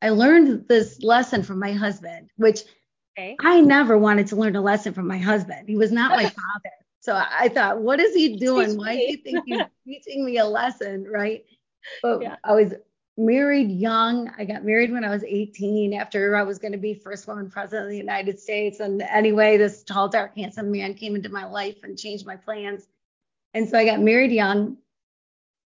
I 0.00 0.10
learned 0.10 0.66
this 0.68 1.02
lesson 1.02 1.42
from 1.42 1.58
my 1.58 1.72
husband, 1.72 2.30
which 2.36 2.62
okay. 3.18 3.36
I 3.40 3.60
never 3.60 3.98
wanted 3.98 4.28
to 4.28 4.36
learn 4.36 4.56
a 4.56 4.60
lesson 4.60 4.94
from 4.94 5.06
my 5.06 5.18
husband. 5.18 5.68
He 5.68 5.76
was 5.76 5.92
not 5.92 6.10
my 6.10 6.22
father. 6.24 6.74
So 7.00 7.14
I 7.14 7.48
thought, 7.48 7.80
what 7.80 8.00
is 8.00 8.14
he 8.14 8.36
doing? 8.36 8.76
Why 8.76 8.96
do 8.96 9.02
you 9.02 9.16
think 9.18 9.44
he's 9.46 9.62
teaching 9.86 10.24
me 10.24 10.38
a 10.38 10.46
lesson? 10.46 11.06
Right. 11.08 11.44
But 12.02 12.22
yeah. 12.22 12.36
I 12.42 12.54
was 12.54 12.74
married 13.18 13.70
young. 13.70 14.30
I 14.38 14.44
got 14.44 14.64
married 14.64 14.92
when 14.92 15.04
I 15.04 15.10
was 15.10 15.24
18 15.24 15.92
after 15.92 16.36
I 16.36 16.42
was 16.42 16.58
going 16.58 16.72
to 16.72 16.78
be 16.78 16.94
first 16.94 17.26
woman 17.26 17.50
president 17.50 17.86
of 17.86 17.90
the 17.90 17.96
United 17.96 18.38
States. 18.38 18.80
And 18.80 19.02
anyway, 19.02 19.56
this 19.56 19.82
tall, 19.82 20.08
dark, 20.08 20.36
handsome 20.36 20.70
man 20.70 20.94
came 20.94 21.16
into 21.16 21.28
my 21.28 21.44
life 21.44 21.78
and 21.82 21.98
changed 21.98 22.24
my 22.24 22.36
plans. 22.36 22.86
And 23.52 23.68
so 23.68 23.76
I 23.76 23.84
got 23.84 24.00
married 24.00 24.30
young. 24.30 24.76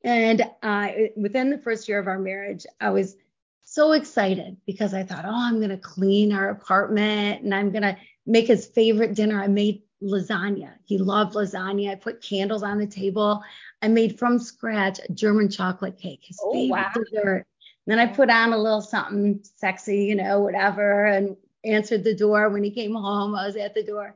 And 0.03 0.43
uh, 0.61 0.89
within 1.15 1.49
the 1.49 1.57
first 1.57 1.87
year 1.87 1.99
of 1.99 2.07
our 2.07 2.19
marriage, 2.19 2.65
I 2.81 2.89
was 2.89 3.15
so 3.63 3.93
excited 3.93 4.57
because 4.65 4.93
I 4.93 5.03
thought, 5.03 5.25
oh, 5.25 5.31
I'm 5.33 5.57
going 5.57 5.69
to 5.69 5.77
clean 5.77 6.33
our 6.33 6.49
apartment 6.49 7.43
and 7.43 7.55
I'm 7.55 7.71
going 7.71 7.83
to 7.83 7.97
make 8.25 8.47
his 8.47 8.65
favorite 8.65 9.15
dinner. 9.15 9.41
I 9.41 9.47
made 9.47 9.83
lasagna. 10.03 10.73
He 10.85 10.97
loved 10.97 11.35
lasagna. 11.35 11.91
I 11.91 11.95
put 11.95 12.21
candles 12.21 12.63
on 12.63 12.77
the 12.77 12.87
table. 12.87 13.41
I 13.81 13.87
made 13.87 14.17
from 14.17 14.39
scratch 14.39 14.99
a 14.99 15.11
German 15.11 15.49
chocolate 15.49 15.97
cake, 15.97 16.21
his 16.23 16.39
oh, 16.43 16.51
favorite 16.51 16.69
wow. 16.71 16.91
dessert. 16.93 17.45
And 17.85 17.97
then 17.97 17.99
I 17.99 18.07
put 18.07 18.29
on 18.29 18.53
a 18.53 18.57
little 18.57 18.81
something 18.81 19.39
sexy, 19.55 20.05
you 20.05 20.15
know, 20.15 20.41
whatever, 20.41 21.05
and 21.05 21.37
answered 21.63 22.03
the 22.03 22.15
door 22.15 22.49
when 22.49 22.63
he 22.63 22.71
came 22.71 22.93
home. 22.93 23.35
I 23.35 23.45
was 23.45 23.55
at 23.55 23.75
the 23.75 23.83
door 23.83 24.15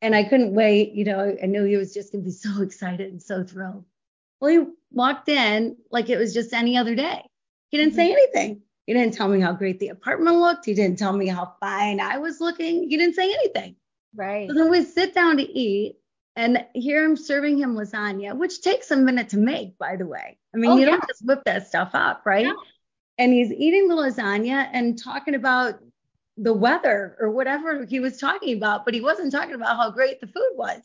and 0.00 0.14
I 0.14 0.24
couldn't 0.24 0.54
wait. 0.54 0.92
You 0.92 1.04
know, 1.04 1.36
I 1.42 1.46
knew 1.46 1.64
he 1.64 1.76
was 1.76 1.94
just 1.94 2.12
going 2.12 2.24
to 2.24 2.30
be 2.30 2.32
so 2.36 2.62
excited 2.62 3.10
and 3.10 3.22
so 3.22 3.44
thrilled. 3.44 3.84
Well, 4.40 4.50
he 4.50 4.72
walked 4.90 5.28
in 5.28 5.76
like 5.90 6.10
it 6.10 6.18
was 6.18 6.34
just 6.34 6.52
any 6.52 6.76
other 6.76 6.94
day. 6.94 7.22
He 7.70 7.78
didn't 7.78 7.94
say 7.94 8.08
mm-hmm. 8.08 8.18
anything. 8.36 8.62
He 8.86 8.92
didn't 8.92 9.14
tell 9.14 9.28
me 9.28 9.40
how 9.40 9.52
great 9.52 9.78
the 9.78 9.88
apartment 9.88 10.36
looked. 10.36 10.66
He 10.66 10.74
didn't 10.74 10.98
tell 10.98 11.12
me 11.12 11.28
how 11.28 11.54
fine 11.60 12.00
I 12.00 12.18
was 12.18 12.40
looking. 12.40 12.88
He 12.90 12.96
didn't 12.96 13.14
say 13.14 13.32
anything. 13.32 13.76
Right. 14.14 14.48
So 14.48 14.54
then 14.54 14.70
we 14.70 14.84
sit 14.84 15.14
down 15.14 15.36
to 15.36 15.42
eat, 15.42 15.96
and 16.34 16.64
here 16.74 17.04
I'm 17.04 17.16
serving 17.16 17.58
him 17.58 17.76
lasagna, 17.76 18.36
which 18.36 18.62
takes 18.62 18.90
a 18.90 18.96
minute 18.96 19.28
to 19.30 19.38
make, 19.38 19.76
by 19.78 19.96
the 19.96 20.06
way. 20.06 20.38
I 20.54 20.56
mean, 20.56 20.70
oh, 20.70 20.76
you 20.76 20.86
yeah. 20.86 20.92
don't 20.92 21.08
just 21.08 21.24
whip 21.24 21.42
that 21.44 21.68
stuff 21.68 21.90
up, 21.94 22.22
right? 22.24 22.46
Yeah. 22.46 22.54
And 23.18 23.32
he's 23.32 23.52
eating 23.52 23.88
the 23.88 23.94
lasagna 23.94 24.68
and 24.72 24.98
talking 24.98 25.34
about 25.34 25.78
the 26.38 26.52
weather 26.52 27.16
or 27.20 27.30
whatever 27.30 27.84
he 27.84 28.00
was 28.00 28.16
talking 28.16 28.56
about, 28.56 28.84
but 28.84 28.94
he 28.94 29.00
wasn't 29.00 29.32
talking 29.32 29.54
about 29.54 29.76
how 29.76 29.90
great 29.90 30.20
the 30.20 30.26
food 30.26 30.52
was. 30.54 30.80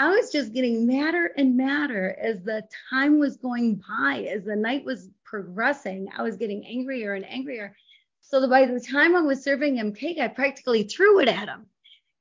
I 0.00 0.08
was 0.08 0.32
just 0.32 0.52
getting 0.52 0.88
madder 0.88 1.26
and 1.36 1.56
madder 1.56 2.16
as 2.20 2.42
the 2.42 2.66
time 2.90 3.20
was 3.20 3.36
going 3.36 3.80
by, 3.88 4.28
as 4.28 4.44
the 4.44 4.56
night 4.56 4.84
was 4.84 5.08
progressing. 5.24 6.08
I 6.16 6.22
was 6.22 6.36
getting 6.36 6.66
angrier 6.66 7.14
and 7.14 7.24
angrier. 7.24 7.76
So 8.20 8.40
that 8.40 8.50
by 8.50 8.66
the 8.66 8.80
time 8.80 9.14
I 9.14 9.20
was 9.20 9.44
serving 9.44 9.76
him 9.76 9.94
cake, 9.94 10.18
I 10.18 10.28
practically 10.28 10.82
threw 10.82 11.20
it 11.20 11.28
at 11.28 11.48
him. 11.48 11.66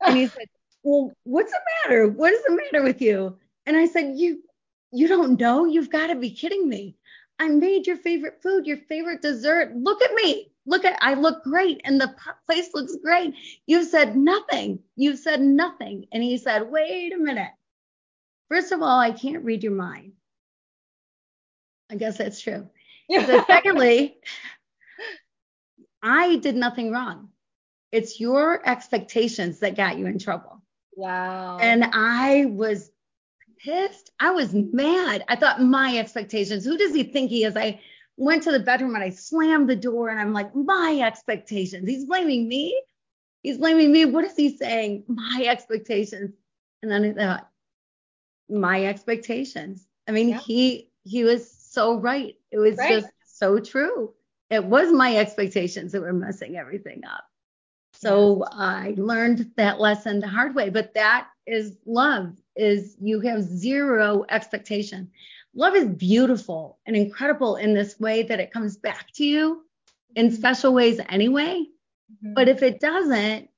And 0.05 0.17
he 0.17 0.27
said, 0.27 0.47
Well, 0.83 1.13
what's 1.23 1.51
the 1.51 1.59
matter? 1.83 2.07
What 2.09 2.33
is 2.33 2.43
the 2.43 2.55
matter 2.55 2.83
with 2.83 3.01
you? 3.01 3.37
And 3.65 3.75
I 3.77 3.85
said, 3.87 4.13
You 4.17 4.43
you 4.91 5.07
don't 5.07 5.39
know? 5.39 5.65
You've 5.65 5.89
got 5.89 6.07
to 6.07 6.15
be 6.15 6.29
kidding 6.29 6.69
me. 6.69 6.95
I 7.39 7.47
made 7.49 7.87
your 7.87 7.97
favorite 7.97 8.41
food, 8.43 8.67
your 8.67 8.77
favorite 8.77 9.21
dessert. 9.21 9.75
Look 9.75 10.01
at 10.03 10.13
me. 10.13 10.51
Look 10.65 10.85
at 10.85 10.97
I 11.01 11.15
look 11.15 11.43
great 11.43 11.81
and 11.83 11.99
the 11.99 12.13
place 12.45 12.69
looks 12.73 12.95
great. 13.03 13.33
You've 13.65 13.87
said 13.87 14.15
nothing. 14.15 14.79
You've 14.95 15.19
said 15.19 15.41
nothing. 15.41 16.05
And 16.11 16.21
he 16.23 16.37
said, 16.37 16.69
Wait 16.69 17.13
a 17.13 17.17
minute. 17.17 17.51
First 18.49 18.71
of 18.71 18.81
all, 18.81 18.99
I 18.99 19.11
can't 19.11 19.43
read 19.43 19.63
your 19.63 19.73
mind. 19.73 20.13
I 21.91 21.95
guess 21.95 22.17
that's 22.17 22.41
true. 22.41 22.69
So 23.11 23.43
secondly, 23.47 24.17
I 26.01 26.37
did 26.37 26.55
nothing 26.55 26.91
wrong. 26.91 27.29
It's 27.91 28.19
your 28.19 28.67
expectations 28.67 29.59
that 29.59 29.75
got 29.75 29.97
you 29.97 30.05
in 30.07 30.19
trouble. 30.19 30.52
Wow. 30.95 31.57
And 31.59 31.85
I 31.93 32.45
was 32.45 32.91
pissed. 33.59 34.11
I 34.19 34.31
was 34.31 34.53
mad. 34.53 35.23
I 35.27 35.35
thought 35.35 35.61
my 35.61 35.97
expectations. 35.97 36.65
Who 36.65 36.77
does 36.77 36.93
he 36.93 37.03
think 37.03 37.29
he 37.29 37.43
is? 37.43 37.55
I 37.55 37.79
went 38.17 38.43
to 38.43 38.51
the 38.51 38.59
bedroom 38.59 38.95
and 38.95 39.03
I 39.03 39.09
slammed 39.09 39.69
the 39.69 39.75
door 39.75 40.09
and 40.09 40.19
I'm 40.19 40.33
like, 40.33 40.55
my 40.55 40.99
expectations. 41.03 41.87
He's 41.87 42.05
blaming 42.05 42.47
me. 42.47 42.79
He's 43.41 43.57
blaming 43.57 43.91
me. 43.91 44.05
What 44.05 44.25
is 44.25 44.35
he 44.35 44.55
saying? 44.55 45.03
My 45.07 45.45
expectations. 45.47 46.33
And 46.81 46.91
then 46.91 47.19
I 47.19 47.25
thought, 47.25 47.49
my 48.49 48.85
expectations. 48.85 49.87
I 50.07 50.11
mean, 50.11 50.29
yeah. 50.29 50.39
he 50.39 50.89
he 51.03 51.23
was 51.23 51.49
so 51.51 51.97
right. 51.97 52.35
It 52.51 52.57
was 52.57 52.77
right. 52.77 52.89
just 52.89 53.07
so 53.25 53.59
true. 53.59 54.13
It 54.49 54.63
was 54.63 54.91
my 54.91 55.17
expectations 55.17 55.91
that 55.93 56.01
were 56.01 56.13
messing 56.13 56.55
everything 56.55 57.03
up. 57.05 57.23
So 58.03 58.43
I 58.51 58.93
learned 58.97 59.51
that 59.55 59.79
lesson 59.79 60.19
the 60.19 60.27
hard 60.27 60.55
way, 60.55 60.69
but 60.69 60.93
that 60.93 61.29
is 61.47 61.77
love 61.85 62.35
is 62.55 62.95
you 63.01 63.19
have 63.21 63.41
zero 63.41 64.25
expectation. 64.29 65.09
Love 65.55 65.75
is 65.75 65.85
beautiful 65.85 66.79
and 66.85 66.95
incredible 66.95 67.55
in 67.55 67.73
this 67.73 67.99
way 67.99 68.23
that 68.23 68.39
it 68.39 68.51
comes 68.51 68.77
back 68.77 69.11
to 69.13 69.23
you 69.23 69.63
in 70.15 70.27
mm-hmm. 70.27 70.35
special 70.35 70.73
ways 70.73 70.99
anyway. 71.09 71.65
Mm-hmm. 72.11 72.33
But 72.33 72.49
if 72.49 72.61
it 72.61 72.79
doesn't, 72.79 73.49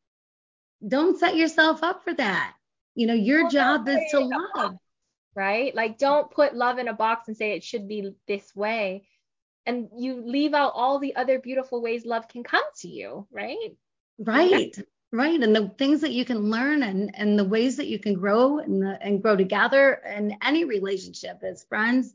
don't 0.88 1.20
set 1.20 1.36
yourself 1.36 1.84
up 1.84 2.04
for 2.04 2.14
that. 2.14 2.54
You 2.96 3.08
know, 3.08 3.14
your 3.14 3.44
well, 3.44 3.52
job 3.52 3.90
is 3.90 4.00
to 4.12 4.20
love. 4.20 4.75
Right? 5.36 5.75
Like 5.75 5.98
don't 5.98 6.32
put 6.32 6.56
love 6.56 6.78
in 6.78 6.88
a 6.88 6.94
box 6.94 7.28
and 7.28 7.36
say 7.36 7.52
it 7.52 7.64
should 7.64 7.88
be 7.88 8.12
this 8.28 8.56
way. 8.56 9.08
And 9.66 9.90
you 9.98 10.22
leave 10.24 10.54
out 10.54 10.74
all 10.75 11.00
the 11.00 11.16
other 11.16 11.40
beautiful 11.40 11.82
ways 11.82 12.06
love 12.06 12.28
can 12.28 12.44
come 12.44 12.64
to 12.82 12.88
you, 12.88 13.28
right? 13.32 13.75
Right. 14.19 14.77
Right. 15.12 15.41
And 15.41 15.55
the 15.55 15.72
things 15.77 16.01
that 16.01 16.12
you 16.12 16.25
can 16.25 16.50
learn 16.50 16.84
and, 16.84 17.10
and 17.13 17.39
the 17.39 17.45
ways 17.45 17.77
that 17.77 17.88
you 17.88 18.00
can 18.00 18.15
grow 18.15 18.60
and, 18.60 18.81
the, 18.81 18.98
and 19.01 19.22
grow 19.22 19.38
together 19.38 20.01
in 20.05 20.36
any 20.43 20.65
relationship 20.65 21.41
as 21.41 21.63
friends, 21.63 22.13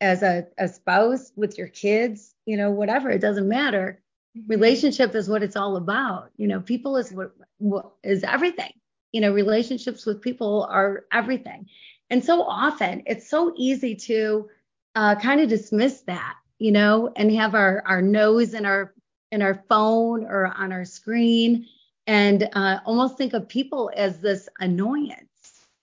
as 0.00 0.22
a, 0.22 0.46
a 0.56 0.66
spouse, 0.68 1.30
with 1.36 1.58
your 1.58 1.68
kids, 1.68 2.34
you 2.46 2.56
know, 2.56 2.70
whatever, 2.70 3.10
it 3.10 3.20
doesn't 3.20 3.48
matter. 3.48 4.00
Mm-hmm. 4.36 4.50
Relationship 4.50 5.14
is 5.14 5.28
what 5.28 5.42
it's 5.42 5.56
all 5.56 5.76
about. 5.76 6.30
You 6.38 6.46
know, 6.46 6.60
people 6.60 6.96
is 6.96 7.12
what, 7.12 7.32
what 7.58 7.90
is 8.02 8.24
everything. 8.24 8.72
You 9.12 9.20
know, 9.20 9.32
relationships 9.32 10.06
with 10.06 10.22
people 10.22 10.66
are 10.70 11.04
everything. 11.12 11.66
And 12.08 12.24
so 12.24 12.42
often 12.42 13.02
it's 13.04 13.28
so 13.28 13.52
easy 13.56 13.94
to 13.96 14.48
uh, 14.94 15.16
kind 15.16 15.42
of 15.42 15.50
dismiss 15.50 16.00
that, 16.02 16.34
you 16.58 16.72
know, 16.72 17.12
and 17.14 17.30
have 17.32 17.54
our, 17.54 17.82
our 17.84 18.00
nose 18.00 18.54
in 18.54 18.64
our 18.64 18.94
in 19.32 19.42
our 19.42 19.62
phone 19.68 20.24
or 20.24 20.46
on 20.46 20.72
our 20.72 20.84
screen 20.84 21.66
and 22.06 22.48
uh, 22.54 22.80
almost 22.86 23.18
think 23.18 23.34
of 23.34 23.48
people 23.48 23.90
as 23.94 24.20
this 24.20 24.48
annoyance. 24.60 25.24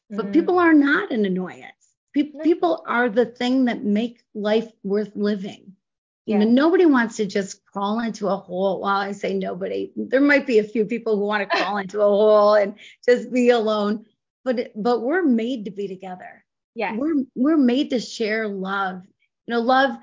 But 0.09 0.27
mm. 0.27 0.33
people 0.33 0.59
are 0.59 0.73
not 0.73 1.11
an 1.11 1.25
annoyance. 1.25 1.71
Pe- 2.13 2.31
people 2.43 2.83
are 2.87 3.09
the 3.09 3.25
thing 3.25 3.65
that 3.65 3.83
make 3.83 4.23
life 4.33 4.71
worth 4.83 5.11
living. 5.15 5.75
You 6.27 6.39
know, 6.39 6.45
nobody 6.45 6.87
wants 6.87 7.17
to 7.17 7.27
just 7.27 7.63
crawl 7.65 7.99
into 7.99 8.27
a 8.27 8.35
hole. 8.35 8.81
Well, 8.81 8.89
I 8.89 9.11
say 9.11 9.35
nobody. 9.35 9.91
There 9.95 10.21
might 10.21 10.47
be 10.47 10.57
a 10.57 10.63
few 10.63 10.83
people 10.83 11.17
who 11.17 11.25
want 11.25 11.47
to 11.47 11.57
crawl 11.63 11.77
into 11.77 12.01
a 12.01 12.05
hole 12.05 12.55
and 12.55 12.73
just 13.07 13.31
be 13.31 13.51
alone, 13.51 14.05
but 14.43 14.71
but 14.75 15.01
we're 15.01 15.21
made 15.21 15.65
to 15.65 15.71
be 15.71 15.87
together. 15.87 16.43
Yeah. 16.73 16.95
We're 16.95 17.23
we're 17.35 17.57
made 17.57 17.91
to 17.91 17.99
share 17.99 18.47
love. 18.47 19.03
You 19.45 19.53
know, 19.53 19.61
love 19.61 19.97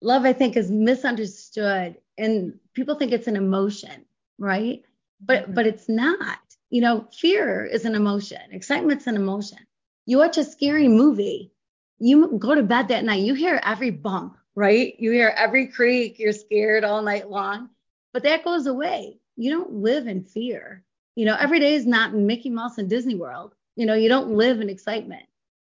love 0.00 0.24
I 0.24 0.32
think 0.32 0.56
is 0.56 0.70
misunderstood 0.70 1.96
and 2.16 2.60
people 2.76 2.94
think 2.94 3.10
it's 3.10 3.26
an 3.26 3.36
emotion, 3.36 4.04
right? 4.38 4.82
But 5.20 5.44
mm-hmm. 5.44 5.54
but 5.54 5.66
it's 5.66 5.88
not. 5.88 6.38
You 6.70 6.82
know, 6.82 7.08
fear 7.12 7.64
is 7.64 7.84
an 7.84 7.94
emotion, 7.94 8.40
excitement's 8.52 9.06
an 9.06 9.16
emotion. 9.16 9.58
You 10.04 10.18
watch 10.18 10.36
a 10.36 10.44
scary 10.44 10.88
movie, 10.88 11.52
you 11.98 12.36
go 12.38 12.54
to 12.54 12.62
bed 12.62 12.88
that 12.88 13.04
night, 13.04 13.22
you 13.22 13.34
hear 13.34 13.60
every 13.64 13.90
bump, 13.90 14.36
right? 14.54 14.94
You 14.98 15.12
hear 15.12 15.32
every 15.36 15.68
creak, 15.68 16.18
you're 16.18 16.32
scared 16.32 16.84
all 16.84 17.02
night 17.02 17.30
long, 17.30 17.70
but 18.12 18.24
that 18.24 18.44
goes 18.44 18.66
away. 18.66 19.18
You 19.36 19.50
don't 19.50 19.74
live 19.74 20.06
in 20.06 20.24
fear. 20.24 20.82
You 21.14 21.24
know, 21.26 21.36
every 21.38 21.60
day 21.60 21.74
is 21.74 21.86
not 21.86 22.14
Mickey 22.14 22.50
Mouse 22.50 22.78
and 22.78 22.90
Disney 22.90 23.14
World. 23.14 23.54
You 23.76 23.86
know, 23.86 23.94
you 23.94 24.08
don't 24.08 24.30
live 24.30 24.60
in 24.60 24.68
excitement, 24.68 25.24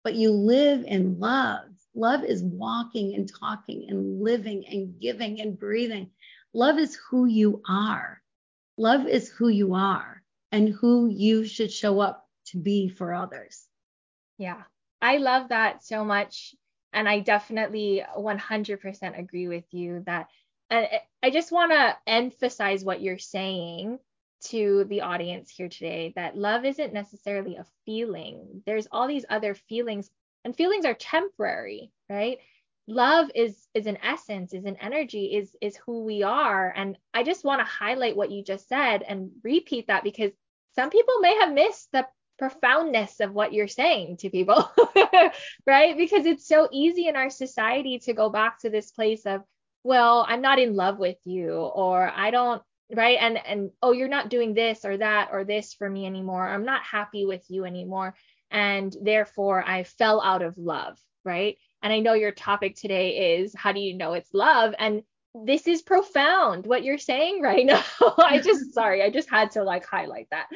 but 0.03 0.15
you 0.15 0.31
live 0.31 0.84
in 0.86 1.20
love. 1.20 1.65
Love 1.96 2.24
is 2.24 2.43
walking 2.43 3.15
and 3.15 3.29
talking 3.29 3.86
and 3.89 4.22
living 4.22 4.65
and 4.67 5.00
giving 5.00 5.41
and 5.41 5.58
breathing. 5.58 6.10
Love 6.53 6.77
is 6.77 6.96
who 7.10 7.25
you 7.25 7.62
are. 7.67 8.22
Love 8.77 9.08
is 9.08 9.29
who 9.29 9.48
you 9.48 9.74
are 9.74 10.22
and 10.51 10.70
who 10.70 11.08
you 11.08 11.46
should 11.46 11.72
show 11.72 12.00
up 12.00 12.27
to 12.48 12.58
be 12.58 12.89
for 12.89 13.13
others. 13.13 13.67
Yeah. 14.38 14.63
I 15.01 15.17
love 15.17 15.50
that 15.50 15.84
so 15.84 16.03
much. 16.03 16.55
and 16.93 17.08
I 17.08 17.20
definitely 17.20 18.03
100% 18.17 19.20
agree 19.20 19.48
with 19.48 19.63
you 19.72 20.03
that 20.05 20.27
and 20.70 20.88
I 21.22 21.29
just 21.29 21.51
want 21.51 21.72
to 21.72 21.98
emphasize 22.08 22.84
what 22.84 23.01
you're 23.01 23.17
saying 23.17 24.00
to 24.46 24.86
the 24.86 25.01
audience 25.01 25.50
here 25.50 25.70
today 25.70 26.13
that 26.15 26.38
love 26.38 26.65
isn't 26.65 26.93
necessarily 26.93 27.58
a 27.58 27.65
feeling. 27.86 28.63
There's 28.65 28.88
all 28.91 29.08
these 29.08 29.25
other 29.29 29.53
feelings 29.53 30.10
and 30.43 30.55
feelings 30.55 30.86
are 30.86 30.93
temporary, 30.96 31.91
right? 32.10 32.39
Love 32.88 33.29
is 33.35 33.67
is 33.73 33.85
an 33.85 33.97
essence, 34.03 34.53
is 34.53 34.65
an 34.65 34.77
energy, 34.81 35.35
is 35.35 35.55
is 35.61 35.77
who 35.77 36.03
we 36.03 36.23
are. 36.23 36.73
And 36.75 36.97
I 37.13 37.23
just 37.23 37.43
want 37.43 37.59
to 37.59 37.65
highlight 37.65 38.17
what 38.17 38.31
you 38.31 38.43
just 38.43 38.67
said 38.67 39.03
and 39.03 39.31
repeat 39.43 39.88
that 39.88 40.03
because 40.03 40.31
some 40.73 40.89
people 40.89 41.19
may 41.19 41.35
have 41.39 41.53
missed 41.53 41.89
the 41.91 42.07
profoundness 42.41 43.19
of 43.19 43.33
what 43.33 43.53
you're 43.53 43.67
saying 43.67 44.17
to 44.17 44.29
people, 44.31 44.67
right? 45.67 45.95
Because 45.95 46.25
it's 46.25 46.47
so 46.47 46.67
easy 46.71 47.07
in 47.07 47.15
our 47.15 47.29
society 47.29 48.00
to 48.00 48.13
go 48.13 48.29
back 48.29 48.59
to 48.59 48.69
this 48.71 48.91
place 48.91 49.27
of, 49.27 49.43
well, 49.83 50.25
I'm 50.27 50.41
not 50.41 50.57
in 50.57 50.75
love 50.75 50.97
with 50.97 51.17
you, 51.23 51.53
or 51.53 52.11
I 52.13 52.31
don't, 52.31 52.61
right? 52.95 53.17
And 53.21 53.38
and 53.38 53.69
oh, 53.83 53.91
you're 53.91 54.07
not 54.07 54.29
doing 54.29 54.55
this 54.55 54.85
or 54.85 54.97
that 54.97 55.29
or 55.31 55.43
this 55.43 55.75
for 55.75 55.88
me 55.88 56.07
anymore. 56.07 56.47
I'm 56.47 56.65
not 56.65 56.81
happy 56.83 57.25
with 57.27 57.43
you 57.47 57.65
anymore, 57.65 58.15
and 58.50 58.95
therefore 59.00 59.63
I 59.65 59.83
fell 59.83 60.19
out 60.19 60.41
of 60.41 60.57
love, 60.57 60.97
right? 61.23 61.57
And 61.81 61.91
I 61.91 62.00
know 62.00 62.13
your 62.13 62.31
topic 62.31 62.75
today 62.75 63.38
is 63.39 63.53
how 63.55 63.71
do 63.71 63.79
you 63.79 63.95
know 63.95 64.13
it's 64.13 64.33
love? 64.33 64.73
And 64.77 65.03
this 65.33 65.67
is 65.67 65.81
profound 65.81 66.65
what 66.65 66.83
you're 66.83 66.97
saying 66.97 67.41
right 67.41 67.65
now. 67.65 67.83
I 68.17 68.39
just 68.39 68.73
sorry, 68.73 69.01
I 69.03 69.09
just 69.09 69.29
had 69.29 69.51
to 69.51 69.63
like 69.63 69.85
highlight 69.85 70.27
that. 70.31 70.47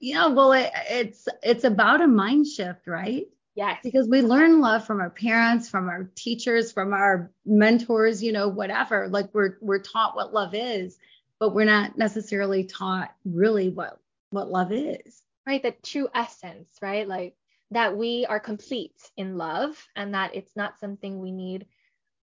yeah, 0.00 0.26
well 0.26 0.52
it, 0.52 0.70
it's 0.90 1.28
it's 1.42 1.64
about 1.64 2.02
a 2.02 2.06
mind 2.06 2.46
shift, 2.46 2.86
right? 2.86 3.26
Yes. 3.54 3.78
Because 3.82 4.06
we 4.06 4.20
learn 4.20 4.60
love 4.60 4.86
from 4.86 5.00
our 5.00 5.08
parents, 5.08 5.68
from 5.68 5.88
our 5.88 6.10
teachers, 6.14 6.72
from 6.72 6.92
our 6.92 7.30
mentors, 7.46 8.22
you 8.22 8.32
know, 8.32 8.48
whatever. 8.48 9.08
Like 9.08 9.30
we're 9.32 9.56
we're 9.62 9.80
taught 9.80 10.14
what 10.14 10.34
love 10.34 10.54
is, 10.54 10.98
but 11.40 11.54
we're 11.54 11.64
not 11.64 11.96
necessarily 11.96 12.64
taught 12.64 13.14
really 13.24 13.70
what 13.70 13.98
what 14.30 14.50
love 14.50 14.72
is. 14.72 15.22
Right, 15.46 15.62
the 15.62 15.74
true 15.82 16.08
essence, 16.14 16.68
right? 16.82 17.08
Like 17.08 17.34
that 17.70 17.96
we 17.96 18.26
are 18.26 18.40
complete 18.40 19.10
in 19.16 19.36
love 19.36 19.76
and 19.96 20.14
that 20.14 20.34
it's 20.34 20.54
not 20.56 20.78
something 20.78 21.18
we 21.18 21.32
need 21.32 21.66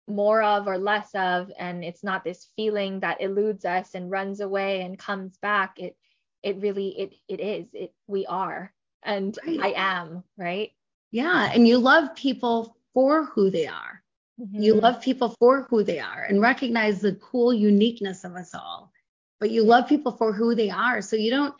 more 0.07 0.41
of 0.41 0.67
or 0.67 0.77
less 0.77 1.13
of 1.15 1.51
and 1.57 1.83
it's 1.83 2.03
not 2.03 2.23
this 2.23 2.47
feeling 2.55 3.00
that 3.00 3.21
eludes 3.21 3.65
us 3.65 3.95
and 3.95 4.12
runs 4.12 4.39
away 4.39 4.81
and 4.81 5.00
comes 5.00 5.38
back. 5.38 5.79
It 5.79 5.95
it 6.41 6.57
really 6.57 6.89
it 7.00 7.13
it 7.27 7.39
is. 7.39 7.67
It 7.73 7.93
we 8.07 8.25
are. 8.25 8.73
And 9.03 9.38
right. 9.45 9.59
i 9.62 9.73
am 9.75 10.23
right? 10.38 10.71
Yeah. 11.12 11.51
And 11.53 11.67
you 11.67 11.77
love 11.77 12.15
people 12.15 12.77
for 12.93 13.25
who 13.25 13.50
they 13.50 13.67
are. 13.67 14.01
Mm-hmm. 14.41 14.63
you 14.63 14.73
love 14.73 15.00
people 15.00 15.35
for 15.38 15.67
who 15.69 15.83
they 15.83 16.00
are 16.00 16.23
and 16.23 16.41
recognize 16.41 17.00
the 17.00 17.13
cool 17.13 17.53
uniqueness 17.53 18.23
of 18.23 18.33
us 18.33 18.55
all. 18.55 18.91
But 19.39 19.51
you 19.51 19.63
love 19.63 19.88
people 19.88 20.13
for 20.13 20.33
who 20.33 20.55
they 20.55 20.71
are. 20.71 21.03
So 21.03 21.15
you 21.15 21.29
don't 21.29 21.53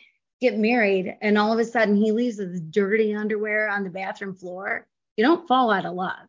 get 0.50 0.58
married 0.58 1.16
and 1.20 1.36
all 1.36 1.52
of 1.52 1.58
a 1.58 1.64
sudden 1.64 1.96
he 1.96 2.12
leaves 2.12 2.38
his 2.38 2.60
dirty 2.60 3.14
underwear 3.14 3.68
on 3.68 3.84
the 3.84 3.90
bathroom 3.90 4.34
floor 4.34 4.86
you 5.16 5.24
don't 5.24 5.46
fall 5.46 5.70
out 5.70 5.84
of 5.86 5.94
love 5.94 6.28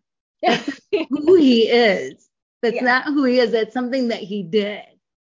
who 1.09 1.35
he 1.35 1.63
is. 1.63 2.29
That's 2.61 2.75
yeah. 2.75 2.83
not 2.83 3.05
who 3.05 3.23
he 3.25 3.39
is. 3.39 3.51
That's 3.51 3.73
something 3.73 4.07
that 4.09 4.21
he 4.21 4.43
did. 4.43 4.83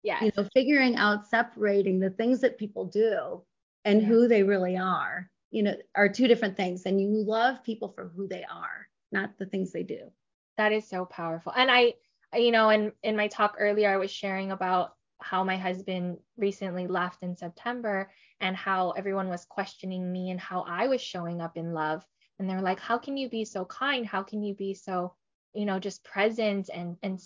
Yeah. 0.03 0.23
You 0.23 0.31
know, 0.35 0.47
figuring 0.53 0.95
out 0.95 1.27
separating 1.27 1.99
the 1.99 2.09
things 2.09 2.41
that 2.41 2.57
people 2.57 2.85
do 2.85 3.41
and 3.85 4.01
yeah. 4.01 4.07
who 4.07 4.27
they 4.27 4.43
really 4.43 4.77
are, 4.77 5.29
you 5.51 5.63
know, 5.63 5.75
are 5.95 6.09
two 6.09 6.27
different 6.27 6.57
things. 6.57 6.85
And 6.85 6.99
you 6.99 7.09
love 7.09 7.63
people 7.63 7.89
for 7.89 8.11
who 8.15 8.27
they 8.27 8.43
are, 8.43 8.87
not 9.11 9.37
the 9.37 9.45
things 9.45 9.71
they 9.71 9.83
do. 9.83 10.11
That 10.57 10.71
is 10.71 10.87
so 10.87 11.05
powerful. 11.05 11.53
And 11.55 11.71
I, 11.71 11.93
you 12.35 12.51
know, 12.51 12.69
in 12.69 12.91
in 13.01 13.15
my 13.15 13.27
talk 13.27 13.55
earlier, 13.57 13.91
I 13.91 13.97
was 13.97 14.11
sharing 14.11 14.51
about 14.51 14.93
how 15.23 15.43
my 15.43 15.57
husband 15.57 16.17
recently 16.37 16.87
left 16.87 17.23
in 17.23 17.37
September 17.37 18.11
and 18.39 18.55
how 18.55 18.91
everyone 18.91 19.29
was 19.29 19.45
questioning 19.45 20.11
me 20.11 20.29
and 20.29 20.39
how 20.39 20.61
I 20.67 20.87
was 20.87 21.01
showing 21.01 21.41
up 21.41 21.55
in 21.57 21.73
love. 21.73 22.05
And 22.37 22.49
they're 22.49 22.61
like 22.61 22.79
how 22.79 22.97
can 22.97 23.15
you 23.17 23.29
be 23.29 23.45
so 23.45 23.65
kind? 23.65 24.05
How 24.05 24.23
can 24.23 24.43
you 24.43 24.53
be 24.53 24.73
so 24.73 25.15
you 25.53 25.65
know 25.65 25.79
just 25.79 26.03
present 26.03 26.69
and 26.73 26.97
and 27.01 27.19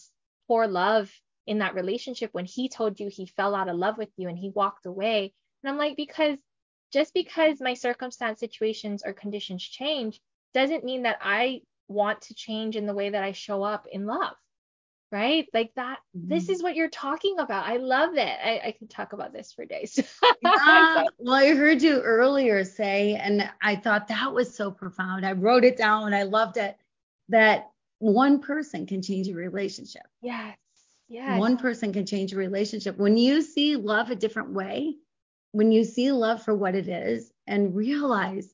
pour 0.47 0.67
love 0.67 1.12
in 1.45 1.60
that 1.60 1.75
relationship 1.75 2.29
when 2.33 2.45
he 2.45 2.69
told 2.69 2.99
you 2.99 3.10
he 3.10 3.25
fell 3.25 3.55
out 3.55 3.69
of 3.69 3.77
love 3.77 3.97
with 3.97 4.10
you 4.17 4.29
and 4.29 4.38
he 4.38 4.49
walked 4.49 4.86
away? 4.86 5.33
And 5.63 5.71
i'm 5.71 5.77
like 5.77 5.97
because 5.97 6.38
just 6.93 7.13
because 7.13 7.60
my 7.60 7.73
circumstance 7.73 8.39
situations 8.39 9.03
or 9.05 9.13
conditions 9.13 9.63
change 9.63 10.19
doesn't 10.53 10.83
mean 10.83 11.03
that 11.03 11.17
i 11.21 11.62
want 11.88 12.21
to 12.21 12.36
change 12.36 12.75
in 12.75 12.86
the 12.86 12.93
way 12.93 13.10
that 13.10 13.23
i 13.23 13.31
show 13.31 13.63
up 13.63 13.88
in 13.91 14.05
love 14.05 14.36
right? 15.11 15.47
Like 15.53 15.73
that. 15.75 15.99
Mm-hmm. 16.15 16.29
This 16.29 16.49
is 16.49 16.61
what 16.61 16.75
you're 16.75 16.89
talking 16.89 17.39
about. 17.39 17.65
I 17.65 17.77
love 17.77 18.15
it. 18.15 18.37
I, 18.43 18.61
I 18.65 18.71
could 18.71 18.89
talk 18.89 19.13
about 19.13 19.33
this 19.33 19.53
for 19.53 19.65
days. 19.65 19.97
yeah. 20.43 21.05
Well, 21.17 21.33
I 21.33 21.53
heard 21.55 21.81
you 21.81 22.01
earlier 22.01 22.63
say, 22.63 23.15
and 23.15 23.49
I 23.61 23.75
thought 23.75 24.07
that 24.09 24.33
was 24.33 24.53
so 24.53 24.71
profound. 24.71 25.25
I 25.25 25.33
wrote 25.33 25.63
it 25.63 25.77
down. 25.77 26.07
and 26.07 26.15
I 26.15 26.23
loved 26.23 26.57
it. 26.57 26.77
That 27.29 27.71
one 27.99 28.39
person 28.39 28.85
can 28.85 29.01
change 29.01 29.27
a 29.27 29.33
relationship. 29.33 30.03
Yes. 30.21 30.57
Yes. 31.09 31.39
One 31.39 31.57
person 31.57 31.93
can 31.93 32.05
change 32.05 32.33
a 32.33 32.37
relationship. 32.37 32.97
When 32.97 33.17
you 33.17 33.41
see 33.41 33.75
love 33.75 34.11
a 34.11 34.15
different 34.15 34.51
way, 34.51 34.95
when 35.53 35.71
you 35.71 35.83
see 35.83 36.11
love 36.11 36.43
for 36.43 36.53
what 36.53 36.75
it 36.75 36.89
is 36.89 37.31
and 37.47 37.75
realize 37.75 38.53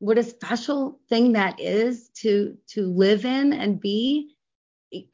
what 0.00 0.18
a 0.18 0.22
special 0.22 1.00
thing 1.08 1.32
that 1.32 1.58
is 1.60 2.10
to 2.10 2.58
to 2.68 2.86
live 2.92 3.24
in 3.24 3.52
and 3.54 3.80
be 3.80 4.36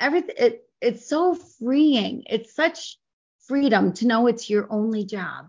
everything 0.00 0.34
it 0.36 0.64
it's 0.80 1.08
so 1.08 1.34
freeing. 1.34 2.24
It's 2.28 2.54
such 2.54 2.98
freedom 3.46 3.92
to 3.94 4.06
know 4.06 4.26
it's 4.26 4.48
your 4.48 4.66
only 4.70 5.04
job. 5.04 5.48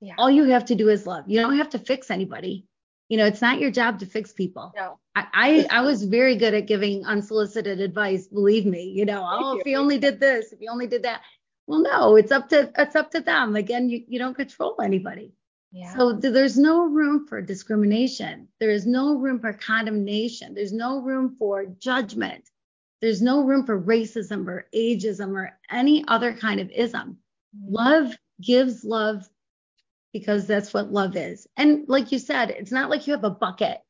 Yeah. 0.00 0.14
All 0.18 0.30
you 0.30 0.44
have 0.44 0.66
to 0.66 0.74
do 0.74 0.88
is 0.88 1.06
love. 1.06 1.24
You 1.28 1.40
don't 1.40 1.58
have 1.58 1.70
to 1.70 1.78
fix 1.78 2.10
anybody. 2.10 2.66
You 3.08 3.16
know, 3.16 3.26
it's 3.26 3.42
not 3.42 3.58
your 3.58 3.70
job 3.70 3.98
to 4.00 4.06
fix 4.06 4.32
people. 4.32 4.72
No. 4.76 4.98
I, 5.16 5.26
I, 5.32 5.78
I 5.78 5.80
was 5.82 6.04
very 6.04 6.36
good 6.36 6.54
at 6.54 6.66
giving 6.66 7.04
unsolicited 7.04 7.80
advice. 7.80 8.28
Believe 8.28 8.66
me. 8.66 8.84
You 8.84 9.04
know, 9.04 9.26
Thank 9.28 9.44
oh, 9.44 9.54
you. 9.54 9.60
if 9.60 9.66
you 9.66 9.76
only 9.76 9.98
did 9.98 10.20
this, 10.20 10.52
if 10.52 10.60
you 10.60 10.70
only 10.70 10.86
did 10.86 11.02
that. 11.02 11.22
Well, 11.66 11.82
no, 11.82 12.16
it's 12.16 12.32
up 12.32 12.48
to 12.50 12.70
it's 12.78 12.96
up 12.96 13.10
to 13.12 13.20
them. 13.20 13.56
Again, 13.56 13.90
you, 13.90 14.04
you 14.08 14.18
don't 14.18 14.34
control 14.34 14.80
anybody. 14.82 15.32
Yeah. 15.72 15.94
So 15.94 16.18
th- 16.18 16.32
there's 16.32 16.58
no 16.58 16.86
room 16.86 17.26
for 17.26 17.40
discrimination. 17.40 18.48
There 18.58 18.70
is 18.70 18.86
no 18.86 19.16
room 19.18 19.40
for 19.40 19.52
condemnation. 19.52 20.54
There's 20.54 20.72
no 20.72 21.00
room 21.00 21.36
for 21.38 21.66
judgment. 21.66 22.48
There's 23.00 23.22
no 23.22 23.44
room 23.44 23.64
for 23.64 23.80
racism 23.80 24.46
or 24.46 24.66
ageism 24.74 25.34
or 25.34 25.58
any 25.70 26.04
other 26.06 26.32
kind 26.34 26.60
of 26.60 26.70
ism. 26.70 27.18
Love 27.66 28.14
gives 28.40 28.84
love 28.84 29.28
because 30.12 30.46
that's 30.46 30.74
what 30.74 30.92
love 30.92 31.16
is. 31.16 31.46
And 31.56 31.88
like 31.88 32.12
you 32.12 32.18
said, 32.18 32.50
it's 32.50 32.72
not 32.72 32.90
like 32.90 33.06
you 33.06 33.12
have 33.14 33.24
a 33.24 33.30
bucket 33.30 33.80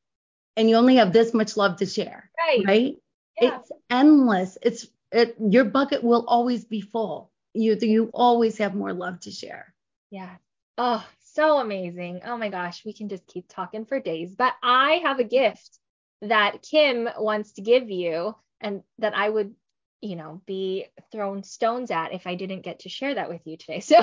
and 0.55 0.69
you 0.69 0.75
only 0.75 0.95
have 0.97 1.13
this 1.13 1.33
much 1.33 1.57
love 1.57 1.77
to 1.77 1.85
share. 1.85 2.29
Right. 2.37 2.65
Right? 2.65 2.95
Yeah. 3.39 3.59
It's 3.59 3.71
endless. 3.89 4.57
It's 4.61 4.87
it 5.11 5.35
your 5.39 5.65
bucket 5.65 6.03
will 6.03 6.25
always 6.27 6.63
be 6.63 6.81
full. 6.81 7.31
You 7.53 7.77
you 7.81 8.11
always 8.13 8.57
have 8.59 8.75
more 8.75 8.93
love 8.93 9.19
to 9.21 9.31
share. 9.31 9.73
Yeah. 10.09 10.35
Oh, 10.77 11.05
so 11.33 11.59
amazing. 11.59 12.21
Oh 12.25 12.37
my 12.37 12.49
gosh, 12.49 12.85
we 12.85 12.93
can 12.93 13.09
just 13.09 13.27
keep 13.27 13.45
talking 13.47 13.85
for 13.85 13.99
days. 13.99 14.35
But 14.35 14.53
I 14.63 15.01
have 15.03 15.19
a 15.19 15.23
gift 15.25 15.79
that 16.21 16.61
Kim 16.61 17.09
wants 17.17 17.53
to 17.53 17.61
give 17.61 17.89
you 17.89 18.35
and 18.61 18.83
that 18.99 19.15
I 19.15 19.29
would, 19.29 19.53
you 20.01 20.15
know, 20.15 20.41
be 20.45 20.85
thrown 21.11 21.43
stones 21.43 21.91
at 21.91 22.13
if 22.13 22.25
I 22.25 22.35
didn't 22.35 22.61
get 22.61 22.79
to 22.79 22.89
share 22.89 23.15
that 23.15 23.29
with 23.29 23.41
you 23.45 23.57
today. 23.57 23.79
So, 23.81 24.01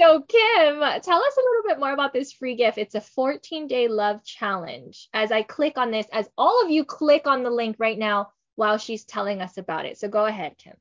so 0.00 0.22
Kim, 0.22 0.80
tell 1.02 1.22
us 1.22 1.36
a 1.36 1.46
little 1.46 1.64
bit 1.66 1.78
more 1.78 1.92
about 1.92 2.12
this 2.12 2.32
free 2.32 2.56
gift. 2.56 2.78
It's 2.78 2.94
a 2.94 3.00
14 3.00 3.66
day 3.66 3.88
love 3.88 4.24
challenge. 4.24 5.08
As 5.12 5.32
I 5.32 5.42
click 5.42 5.76
on 5.76 5.90
this, 5.90 6.06
as 6.12 6.28
all 6.38 6.64
of 6.64 6.70
you 6.70 6.84
click 6.84 7.26
on 7.26 7.42
the 7.42 7.50
link 7.50 7.76
right 7.78 7.98
now 7.98 8.30
while 8.56 8.78
she's 8.78 9.04
telling 9.04 9.40
us 9.40 9.56
about 9.56 9.86
it. 9.86 9.98
So 9.98 10.08
go 10.08 10.26
ahead, 10.26 10.56
Kim. 10.58 10.74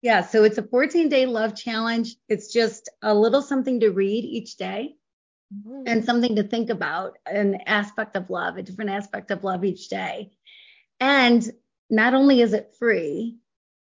Yeah, 0.00 0.22
so 0.22 0.44
it's 0.44 0.58
a 0.58 0.62
14 0.62 1.08
day 1.08 1.26
love 1.26 1.56
challenge. 1.56 2.16
It's 2.28 2.52
just 2.52 2.88
a 3.02 3.14
little 3.14 3.42
something 3.42 3.80
to 3.80 3.90
read 3.90 4.24
each 4.24 4.56
day 4.56 4.94
mm-hmm. 5.54 5.82
and 5.86 6.04
something 6.04 6.36
to 6.36 6.42
think 6.42 6.70
about, 6.70 7.18
an 7.26 7.58
aspect 7.66 8.16
of 8.16 8.30
love, 8.30 8.56
a 8.56 8.62
different 8.62 8.90
aspect 8.90 9.30
of 9.30 9.44
love 9.44 9.64
each 9.64 9.88
day. 9.88 10.30
And 11.00 11.48
not 11.90 12.14
only 12.14 12.40
is 12.40 12.52
it 12.52 12.74
free, 12.78 13.38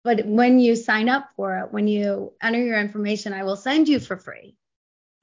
but 0.04 0.26
when 0.26 0.60
you 0.60 0.76
sign 0.76 1.10
up 1.10 1.30
for 1.36 1.60
it, 1.60 1.72
when 1.72 1.88
you 1.88 2.34
enter 2.42 2.64
your 2.64 2.80
information, 2.80 3.34
I 3.34 3.44
will 3.44 3.56
send 3.56 3.88
you 3.88 4.00
for 4.00 4.18
free 4.18 4.56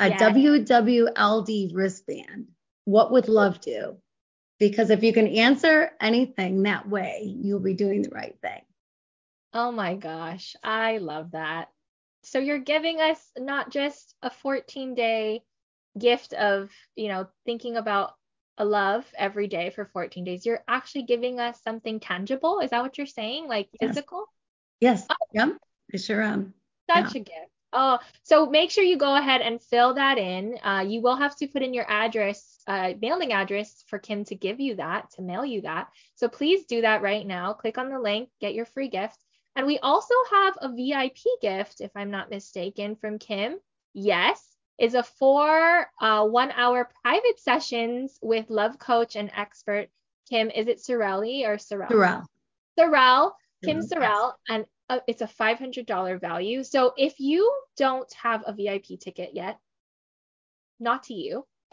a 0.01 0.09
yeah. 0.09 0.31
WWLD 0.31 1.75
wristband. 1.75 2.49
What 2.87 3.13
would 3.13 3.29
love 3.29 3.61
do? 3.61 3.99
Because 4.59 4.91
if 4.91 5.03
you 5.03 5.13
can 5.13 5.27
answer 5.27 5.91
anything 6.01 6.63
that 6.63 6.89
way, 6.89 7.23
you'll 7.25 7.61
be 7.61 7.75
doing 7.75 8.03
the 8.03 8.11
right 8.11 8.37
thing. 8.41 8.63
Oh 9.53 9.71
my 9.71 9.97
gosh, 9.97 10.57
I 10.63 10.99
love 10.99 11.33
that. 11.33 11.69
So 12.23 12.39
you're 12.39 12.59
giving 12.59 13.01
us 13.01 13.21
not 13.39 13.71
just 13.71 14.15
a 14.23 14.31
14 14.31 14.95
day 14.95 15.43
gift 15.99 16.33
of, 16.33 16.71
you 16.97 17.09
know, 17.09 17.29
thinking 17.45 17.77
about 17.77 18.15
love 18.65 19.05
every 19.17 19.47
day 19.49 19.71
for 19.71 19.87
14 19.87 20.25
days, 20.25 20.45
you're 20.45 20.65
actually 20.69 21.03
giving 21.03 21.41
us 21.41 21.61
something 21.63 22.01
tangible. 22.01 22.61
Is 22.61 22.71
that 22.71 22.83
what 22.83 22.99
you're 22.99 23.07
saying? 23.07 23.49
Like 23.49 23.69
Yes. 23.81 23.91
physical? 23.91 24.27
Yes. 24.81 25.07
Oh. 25.11 25.15
Yep. 25.33 25.59
I 25.95 25.97
sure 25.97 26.23
am. 26.23 26.55
Such 26.89 27.15
a 27.15 27.21
gift. 27.21 27.51
Oh, 27.73 27.99
so 28.25 28.47
make 28.47 28.71
sure 28.71 28.83
you 28.83 28.97
go 28.97 29.15
ahead 29.15 29.43
and 29.43 29.63
fill 29.63 29.95
that 29.95 30.19
in. 30.19 30.59
Uh, 30.65 30.85
you 30.87 31.01
will 31.01 31.15
have 31.15 31.37
to 31.37 31.47
put 31.47 31.63
in 31.63 31.73
your 31.73 31.89
address, 31.89 32.61
uh, 32.67 32.95
mailing 33.01 33.33
address 33.33 33.85
for 33.87 33.99
Kim 33.99 34.25
to 34.25 34.35
give 34.35 34.59
you 34.59 34.75
that, 34.77 35.11
to 35.13 35.23
mail 35.23 35.45
you 35.45 35.61
that. 35.63 35.89
So 36.17 36.29
please 36.29 36.65
do 36.67 36.81
that 36.81 37.01
right 37.03 37.25
now. 37.25 37.53
Click 37.53 37.79
on 37.79 37.91
the 37.91 38.01
link, 38.01 38.29
get 38.41 38.55
your 38.55 38.65
free 38.67 38.89
gift. 38.89 39.19
And 39.55 39.67
we 39.67 39.79
also 39.79 40.15
have 40.33 40.59
a 40.61 40.69
VIP 40.69 41.19
gift, 41.41 41.81
if 41.81 41.93
I'm 41.95 42.11
not 42.11 42.31
mistaken, 42.31 42.97
from 42.97 43.19
Kim. 43.19 43.59
Yes, 43.95 44.45
is 44.81 44.95
a 44.95 45.03
four 45.03 45.87
uh, 46.01 46.25
one 46.27 46.51
hour 46.53 46.89
private 47.03 47.39
sessions 47.39 48.19
with 48.23 48.49
love 48.49 48.79
coach 48.79 49.15
and 49.15 49.31
expert 49.37 49.89
Kim. 50.29 50.51
Is 50.51 50.67
it 50.67 50.79
Sorelli 50.79 51.47
or 51.47 51.59
Sorel? 51.59 51.89
Sorrelle. 51.89 52.25
Sorrelle, 52.79 53.33
Kim 53.63 53.77
yes. 53.77 53.93
Sorrelle, 53.93 54.33
and 54.49 54.65
uh, 54.89 55.01
it's 55.07 55.23
a 55.23 55.27
$500 55.27 56.21
value. 56.21 56.65
So 56.65 56.95
if 56.97 57.21
you 57.21 57.53
don't 57.77 58.11
have 58.15 58.43
a 58.47 58.55
VIP 58.55 58.99
ticket 58.99 59.31
yet, 59.35 59.59
not 60.81 61.05
to 61.05 61.15
you. 61.15 61.45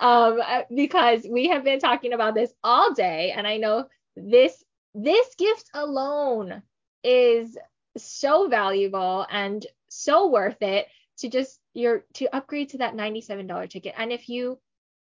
um, 0.00 0.40
uh, 0.40 0.62
because 0.74 1.26
we 1.30 1.48
have 1.48 1.64
been 1.64 1.78
talking 1.78 2.12
about 2.12 2.34
this 2.34 2.52
all 2.64 2.92
day, 2.92 3.32
and 3.36 3.46
I 3.46 3.56
know 3.56 3.86
this 4.16 4.62
this 4.94 5.34
gift 5.36 5.70
alone 5.72 6.62
is 7.02 7.56
so 7.96 8.48
valuable 8.48 9.26
and 9.30 9.64
so 9.92 10.28
worth 10.28 10.62
it 10.62 10.86
to 11.18 11.28
just 11.28 11.60
your 11.74 12.04
to 12.14 12.34
upgrade 12.34 12.70
to 12.70 12.78
that 12.78 12.94
$97 12.94 13.70
ticket. 13.70 13.94
And 13.96 14.12
if 14.12 14.28
you 14.28 14.58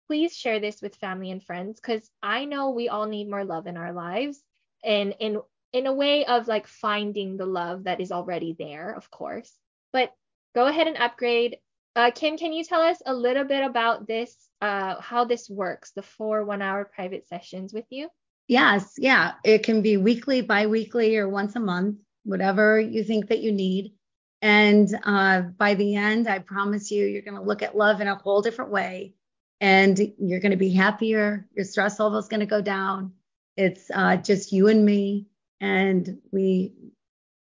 please 0.08 0.36
share 0.36 0.60
this 0.60 0.82
with 0.82 0.96
family 0.96 1.32
and 1.32 1.44
friends 1.44 1.80
because 1.80 2.10
I 2.22 2.46
know 2.46 2.72
we 2.72 2.90
all 2.90 3.08
need 3.08 3.30
more 3.30 3.46
love 3.46 3.68
in 3.68 3.78
our 3.78 3.94
lives 3.94 4.42
and 4.84 5.16
in 5.20 5.40
in 5.74 5.88
a 5.88 5.94
way 5.94 6.26
of 6.26 6.48
like 6.48 6.68
finding 6.68 7.38
the 7.38 7.46
love 7.46 7.86
that 7.86 8.02
is 8.02 8.12
already 8.12 8.56
there, 8.58 8.94
of 8.94 9.10
course. 9.10 9.52
But 9.94 10.12
go 10.54 10.68
ahead 10.68 10.88
and 10.88 10.98
upgrade. 10.98 11.58
Uh, 11.96 12.12
Kim, 12.12 12.38
can 12.38 12.54
you 12.54 12.64
tell 12.64 12.82
us 12.82 13.02
a 13.06 13.14
little 13.14 13.44
bit 13.44 13.64
about 13.64 14.08
this, 14.08 14.36
uh, 14.62 15.00
how 15.00 15.26
this 15.26 15.50
works, 15.50 15.92
the 15.92 16.02
four 16.02 16.44
one 16.46 16.62
hour 16.62 16.86
private 16.86 17.28
sessions 17.28 17.74
with 17.74 17.86
you? 17.90 18.10
Yes, 18.48 18.96
yeah. 18.98 19.34
It 19.46 19.64
can 19.64 19.82
be 19.82 19.96
weekly, 19.98 20.42
bi-weekly, 20.42 21.16
or 21.18 21.30
once 21.30 21.56
a 21.56 21.60
month, 21.60 22.00
whatever 22.24 22.80
you 22.80 23.04
think 23.04 23.30
that 23.30 23.40
you 23.40 23.52
need. 23.52 23.94
And 24.42 24.90
uh, 25.04 25.42
by 25.42 25.76
the 25.76 25.96
end, 25.96 26.28
I 26.28 26.40
promise 26.40 26.92
you, 26.92 27.06
you're 27.06 27.22
going 27.22 27.36
to 27.36 27.44
look 27.44 27.62
at 27.62 27.78
love 27.78 28.02
in 28.02 28.08
a 28.08 28.16
whole 28.16 28.42
different 28.42 28.72
way, 28.72 29.14
and 29.60 30.00
you're 30.18 30.40
going 30.40 30.52
to 30.52 30.58
be 30.58 30.74
happier. 30.74 31.48
Your 31.56 31.66
stress 31.66 32.00
level 32.00 32.18
is 32.18 32.28
going 32.28 32.40
to 32.40 32.48
go 32.48 32.62
down. 32.62 33.14
It's 33.56 33.92
uh, 33.94 34.18
just 34.18 34.52
you 34.52 34.68
and 34.68 34.84
me, 34.84 35.28
and 35.60 36.20
we 36.32 36.74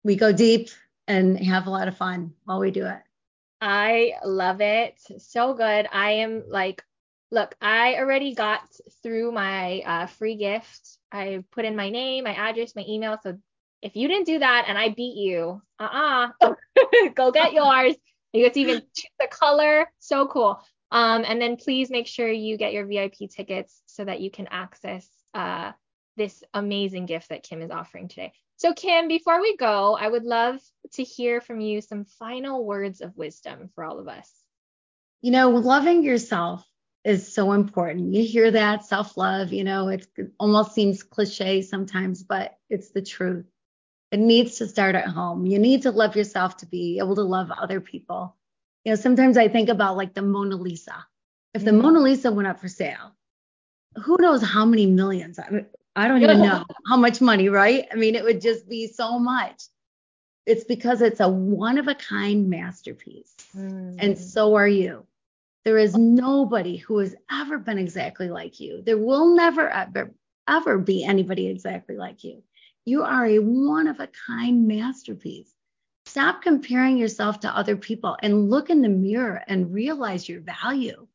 we 0.04 0.16
go 0.16 0.32
deep 0.32 0.70
and 1.08 1.38
have 1.38 1.68
a 1.68 1.70
lot 1.70 1.88
of 1.88 1.98
fun 1.98 2.34
while 2.46 2.60
we 2.60 2.72
do 2.72 2.88
it. 2.88 3.02
I 3.60 4.14
love 4.26 4.62
it. 4.62 5.00
So 5.20 5.54
good. 5.54 5.88
I 5.92 6.12
am 6.14 6.46
like, 6.48 6.84
look, 7.30 7.56
I 7.62 7.96
already 7.96 8.34
got 8.34 8.62
through 9.04 9.32
my 9.32 9.82
uh, 9.86 10.08
free 10.08 10.36
gift. 10.36 10.98
I 11.12 11.44
put 11.52 11.66
in 11.66 11.76
my 11.76 11.92
name, 11.92 12.24
my 12.24 12.34
address, 12.34 12.76
my 12.76 12.86
email. 12.88 13.20
So 13.22 13.38
if 13.82 13.96
you 13.96 14.08
didn't 14.08 14.26
do 14.26 14.40
that 14.40 14.66
and 14.68 14.78
I 14.78 14.90
beat 14.90 15.18
you, 15.18 15.62
uh-uh, 15.80 16.30
go 17.16 17.32
get 17.32 17.54
yours. 17.54 17.96
You 18.34 18.44
get 18.44 18.54
to 18.54 18.60
even 18.62 18.82
choose 18.96 19.12
the 19.20 19.28
color. 19.28 19.92
So 20.00 20.28
cool. 20.28 20.62
Um, 20.92 21.24
and 21.26 21.42
then 21.42 21.58
please 21.58 21.90
make 21.90 22.08
sure 22.08 22.30
you 22.30 22.58
get 22.58 22.74
your 22.74 22.86
VIP 22.86 23.30
tickets 23.30 23.82
so 23.86 24.06
that 24.06 24.20
you 24.20 24.30
can 24.30 24.48
access 24.52 25.08
uh, 25.34 25.72
this 26.18 26.44
amazing 26.54 27.06
gift 27.06 27.30
that 27.30 27.44
Kim 27.44 27.62
is 27.62 27.72
offering 27.72 28.08
today. 28.08 28.34
So, 28.58 28.74
Kim, 28.74 29.08
before 29.08 29.42
we 29.42 29.58
go, 29.58 29.98
I 30.00 30.08
would 30.08 30.24
love 30.24 30.60
to 30.94 31.04
hear 31.04 31.42
from 31.42 31.62
you 31.62 31.82
some 31.82 32.06
final 32.06 32.64
words 32.64 33.02
of 33.02 33.16
wisdom 33.18 33.70
for 33.74 33.84
all 33.84 34.00
of 34.00 34.08
us. 34.08 34.30
You 35.22 35.32
know, 35.32 35.50
loving 35.50 36.04
yourself 36.04 36.64
is 37.04 37.34
so 37.34 37.54
important. 37.54 38.14
You 38.14 38.24
hear 38.24 38.52
that 38.52 38.86
self 38.86 39.18
love, 39.18 39.52
you 39.54 39.64
know, 39.64 39.88
it 39.88 40.06
almost 40.40 40.74
seems 40.74 41.04
cliche 41.04 41.62
sometimes, 41.62 42.24
but 42.24 42.54
it's 42.70 42.92
the 42.92 43.02
truth. 43.02 43.46
It 44.12 44.20
needs 44.20 44.58
to 44.58 44.68
start 44.68 44.96
at 44.96 45.08
home. 45.08 45.46
You 45.46 45.58
need 45.58 45.84
to 45.84 45.92
love 45.92 46.16
yourself 46.16 46.58
to 46.58 46.66
be 46.66 47.00
able 47.00 47.16
to 47.16 47.22
love 47.24 47.50
other 47.52 47.80
people. 47.80 48.36
You 48.84 48.92
know, 48.92 48.96
sometimes 48.96 49.38
I 49.38 49.48
think 49.48 49.70
about 49.70 49.96
like 49.96 50.14
the 50.14 50.22
Mona 50.22 50.56
Lisa. 50.56 51.06
If 51.54 51.64
the 51.64 51.72
Mhm. 51.72 51.82
Mona 51.82 52.00
Lisa 52.00 52.32
went 52.32 52.48
up 52.48 52.60
for 52.60 52.68
sale, 52.68 53.16
who 53.96 54.18
knows 54.20 54.42
how 54.42 54.66
many 54.66 54.86
millions? 54.86 55.40
I, 55.40 55.50
mean, 55.50 55.66
I 55.96 56.08
don't 56.08 56.22
even 56.22 56.42
know 56.42 56.64
how 56.88 56.98
much 56.98 57.22
money, 57.22 57.50
right? 57.50 57.88
I 57.92 57.96
mean, 57.96 58.16
it 58.16 58.24
would 58.24 58.42
just 58.42 58.68
be 58.68 58.88
so 58.88 59.20
much. 59.20 59.64
It's 60.46 60.64
because 60.64 61.02
it's 61.02 61.20
a 61.20 61.30
one 61.30 61.78
of 61.78 61.88
a 61.88 61.96
kind 61.96 62.50
masterpiece. 62.50 63.36
Mm. 63.56 63.98
And 64.00 64.18
so 64.18 64.56
are 64.56 64.68
you. 64.68 65.06
There 65.64 65.78
is 65.78 65.96
nobody 65.96 66.78
who 66.78 66.98
has 67.00 67.16
ever 67.32 67.60
been 67.60 67.78
exactly 67.78 68.30
like 68.30 68.60
you. 68.60 68.82
There 68.82 68.98
will 68.98 69.36
never 69.36 69.70
ever 69.70 70.12
ever 70.48 70.80
be 70.80 71.04
anybody 71.04 71.48
exactly 71.48 71.96
like 71.96 72.24
you. 72.24 72.44
You 72.86 73.04
are 73.04 73.26
a 73.26 73.40
one 73.40 73.88
of 73.88 74.00
a 74.00 74.10
kind 74.28 74.68
masterpiece. 74.68 75.54
Stop 76.06 76.42
comparing 76.42 76.98
yourself 76.98 77.40
to 77.42 77.56
other 77.56 77.78
people 77.78 78.18
and 78.22 78.50
look 78.50 78.70
in 78.70 78.82
the 78.82 78.90
mirror 78.90 79.44
and 79.48 79.74
realize 79.74 80.28
your 80.28 80.42
value. 80.42 81.08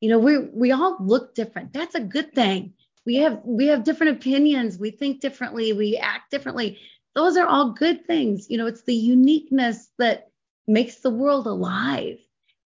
You 0.00 0.10
know, 0.10 0.18
we 0.18 0.38
we 0.38 0.72
all 0.72 0.96
look 1.00 1.34
different. 1.34 1.72
That's 1.72 1.94
a 1.94 2.00
good 2.00 2.34
thing. 2.34 2.74
We 3.06 3.16
have 3.16 3.40
we 3.44 3.66
have 3.68 3.84
different 3.84 4.16
opinions, 4.18 4.78
we 4.78 4.90
think 4.90 5.20
differently, 5.20 5.72
we 5.72 5.96
act 5.96 6.30
differently. 6.30 6.78
Those 7.14 7.36
are 7.36 7.46
all 7.46 7.72
good 7.72 8.06
things. 8.06 8.50
You 8.50 8.58
know, 8.58 8.66
it's 8.66 8.82
the 8.82 8.94
uniqueness 8.94 9.88
that 9.98 10.30
makes 10.66 10.96
the 10.96 11.10
world 11.10 11.46
alive. 11.46 12.18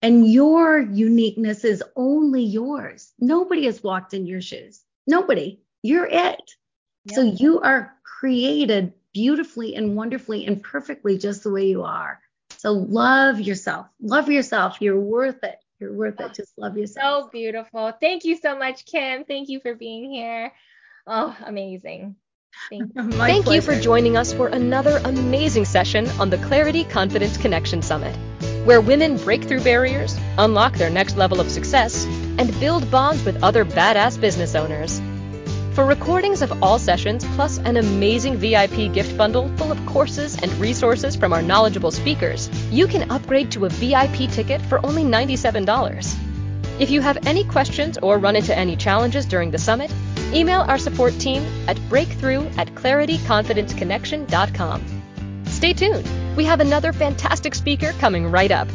And 0.02 0.30
your 0.30 0.80
uniqueness 0.80 1.64
is 1.64 1.82
only 1.96 2.42
yours. 2.42 3.12
Nobody 3.18 3.64
has 3.64 3.82
walked 3.82 4.14
in 4.14 4.26
your 4.26 4.40
shoes. 4.40 4.82
Nobody. 5.06 5.60
You're 5.82 6.06
it. 6.06 6.54
So 7.14 7.22
you 7.22 7.60
are 7.60 7.94
created 8.02 8.92
beautifully 9.12 9.74
and 9.74 9.96
wonderfully 9.96 10.46
and 10.46 10.62
perfectly 10.62 11.18
just 11.18 11.42
the 11.42 11.50
way 11.50 11.66
you 11.66 11.84
are. 11.84 12.20
So 12.58 12.72
love 12.72 13.40
yourself. 13.40 13.86
Love 14.00 14.28
yourself. 14.28 14.78
You're 14.80 15.00
worth 15.00 15.42
it. 15.44 15.58
You're 15.78 15.92
worth 15.92 16.20
it. 16.20 16.34
Just 16.34 16.52
love 16.56 16.76
yourself. 16.76 17.24
So 17.24 17.30
beautiful. 17.30 17.92
Thank 18.00 18.24
you 18.24 18.36
so 18.36 18.58
much, 18.58 18.84
Kim. 18.86 19.24
Thank 19.24 19.48
you 19.48 19.60
for 19.60 19.74
being 19.74 20.10
here. 20.10 20.52
Oh, 21.06 21.36
amazing. 21.44 22.16
Thank 22.70 22.92
you. 22.96 23.10
Thank 23.12 23.48
you 23.48 23.60
for 23.60 23.78
joining 23.78 24.16
us 24.16 24.32
for 24.32 24.48
another 24.48 25.00
amazing 25.04 25.64
session 25.64 26.08
on 26.20 26.30
the 26.30 26.38
Clarity 26.38 26.84
Confidence 26.84 27.36
Connection 27.36 27.82
Summit, 27.82 28.16
where 28.64 28.80
women 28.80 29.16
break 29.18 29.44
through 29.44 29.62
barriers, 29.62 30.16
unlock 30.38 30.74
their 30.74 30.90
next 30.90 31.16
level 31.16 31.40
of 31.40 31.50
success, 31.50 32.04
and 32.38 32.58
build 32.58 32.90
bonds 32.90 33.22
with 33.24 33.42
other 33.42 33.64
badass 33.64 34.20
business 34.20 34.54
owners. 34.54 35.00
For 35.76 35.84
recordings 35.84 36.40
of 36.40 36.62
all 36.62 36.78
sessions, 36.78 37.22
plus 37.34 37.58
an 37.58 37.76
amazing 37.76 38.38
VIP 38.38 38.90
gift 38.94 39.14
bundle 39.18 39.54
full 39.58 39.70
of 39.70 39.84
courses 39.84 40.34
and 40.42 40.50
resources 40.54 41.14
from 41.14 41.34
our 41.34 41.42
knowledgeable 41.42 41.90
speakers, 41.90 42.48
you 42.70 42.86
can 42.86 43.10
upgrade 43.10 43.52
to 43.52 43.66
a 43.66 43.68
VIP 43.68 44.30
ticket 44.30 44.62
for 44.62 44.80
only 44.86 45.04
$97. 45.04 46.16
If 46.80 46.88
you 46.88 47.02
have 47.02 47.26
any 47.26 47.44
questions 47.44 47.98
or 47.98 48.16
run 48.16 48.36
into 48.36 48.56
any 48.56 48.74
challenges 48.74 49.26
during 49.26 49.50
the 49.50 49.58
summit, 49.58 49.92
email 50.32 50.62
our 50.62 50.78
support 50.78 51.12
team 51.18 51.44
at 51.68 51.78
breakthrough 51.90 52.46
at 52.56 52.68
clarityconfidenceconnection.com. 52.68 55.44
Stay 55.44 55.74
tuned. 55.74 56.08
We 56.38 56.46
have 56.46 56.60
another 56.60 56.94
fantastic 56.94 57.54
speaker 57.54 57.92
coming 58.00 58.30
right 58.30 58.50
up. 58.50 58.68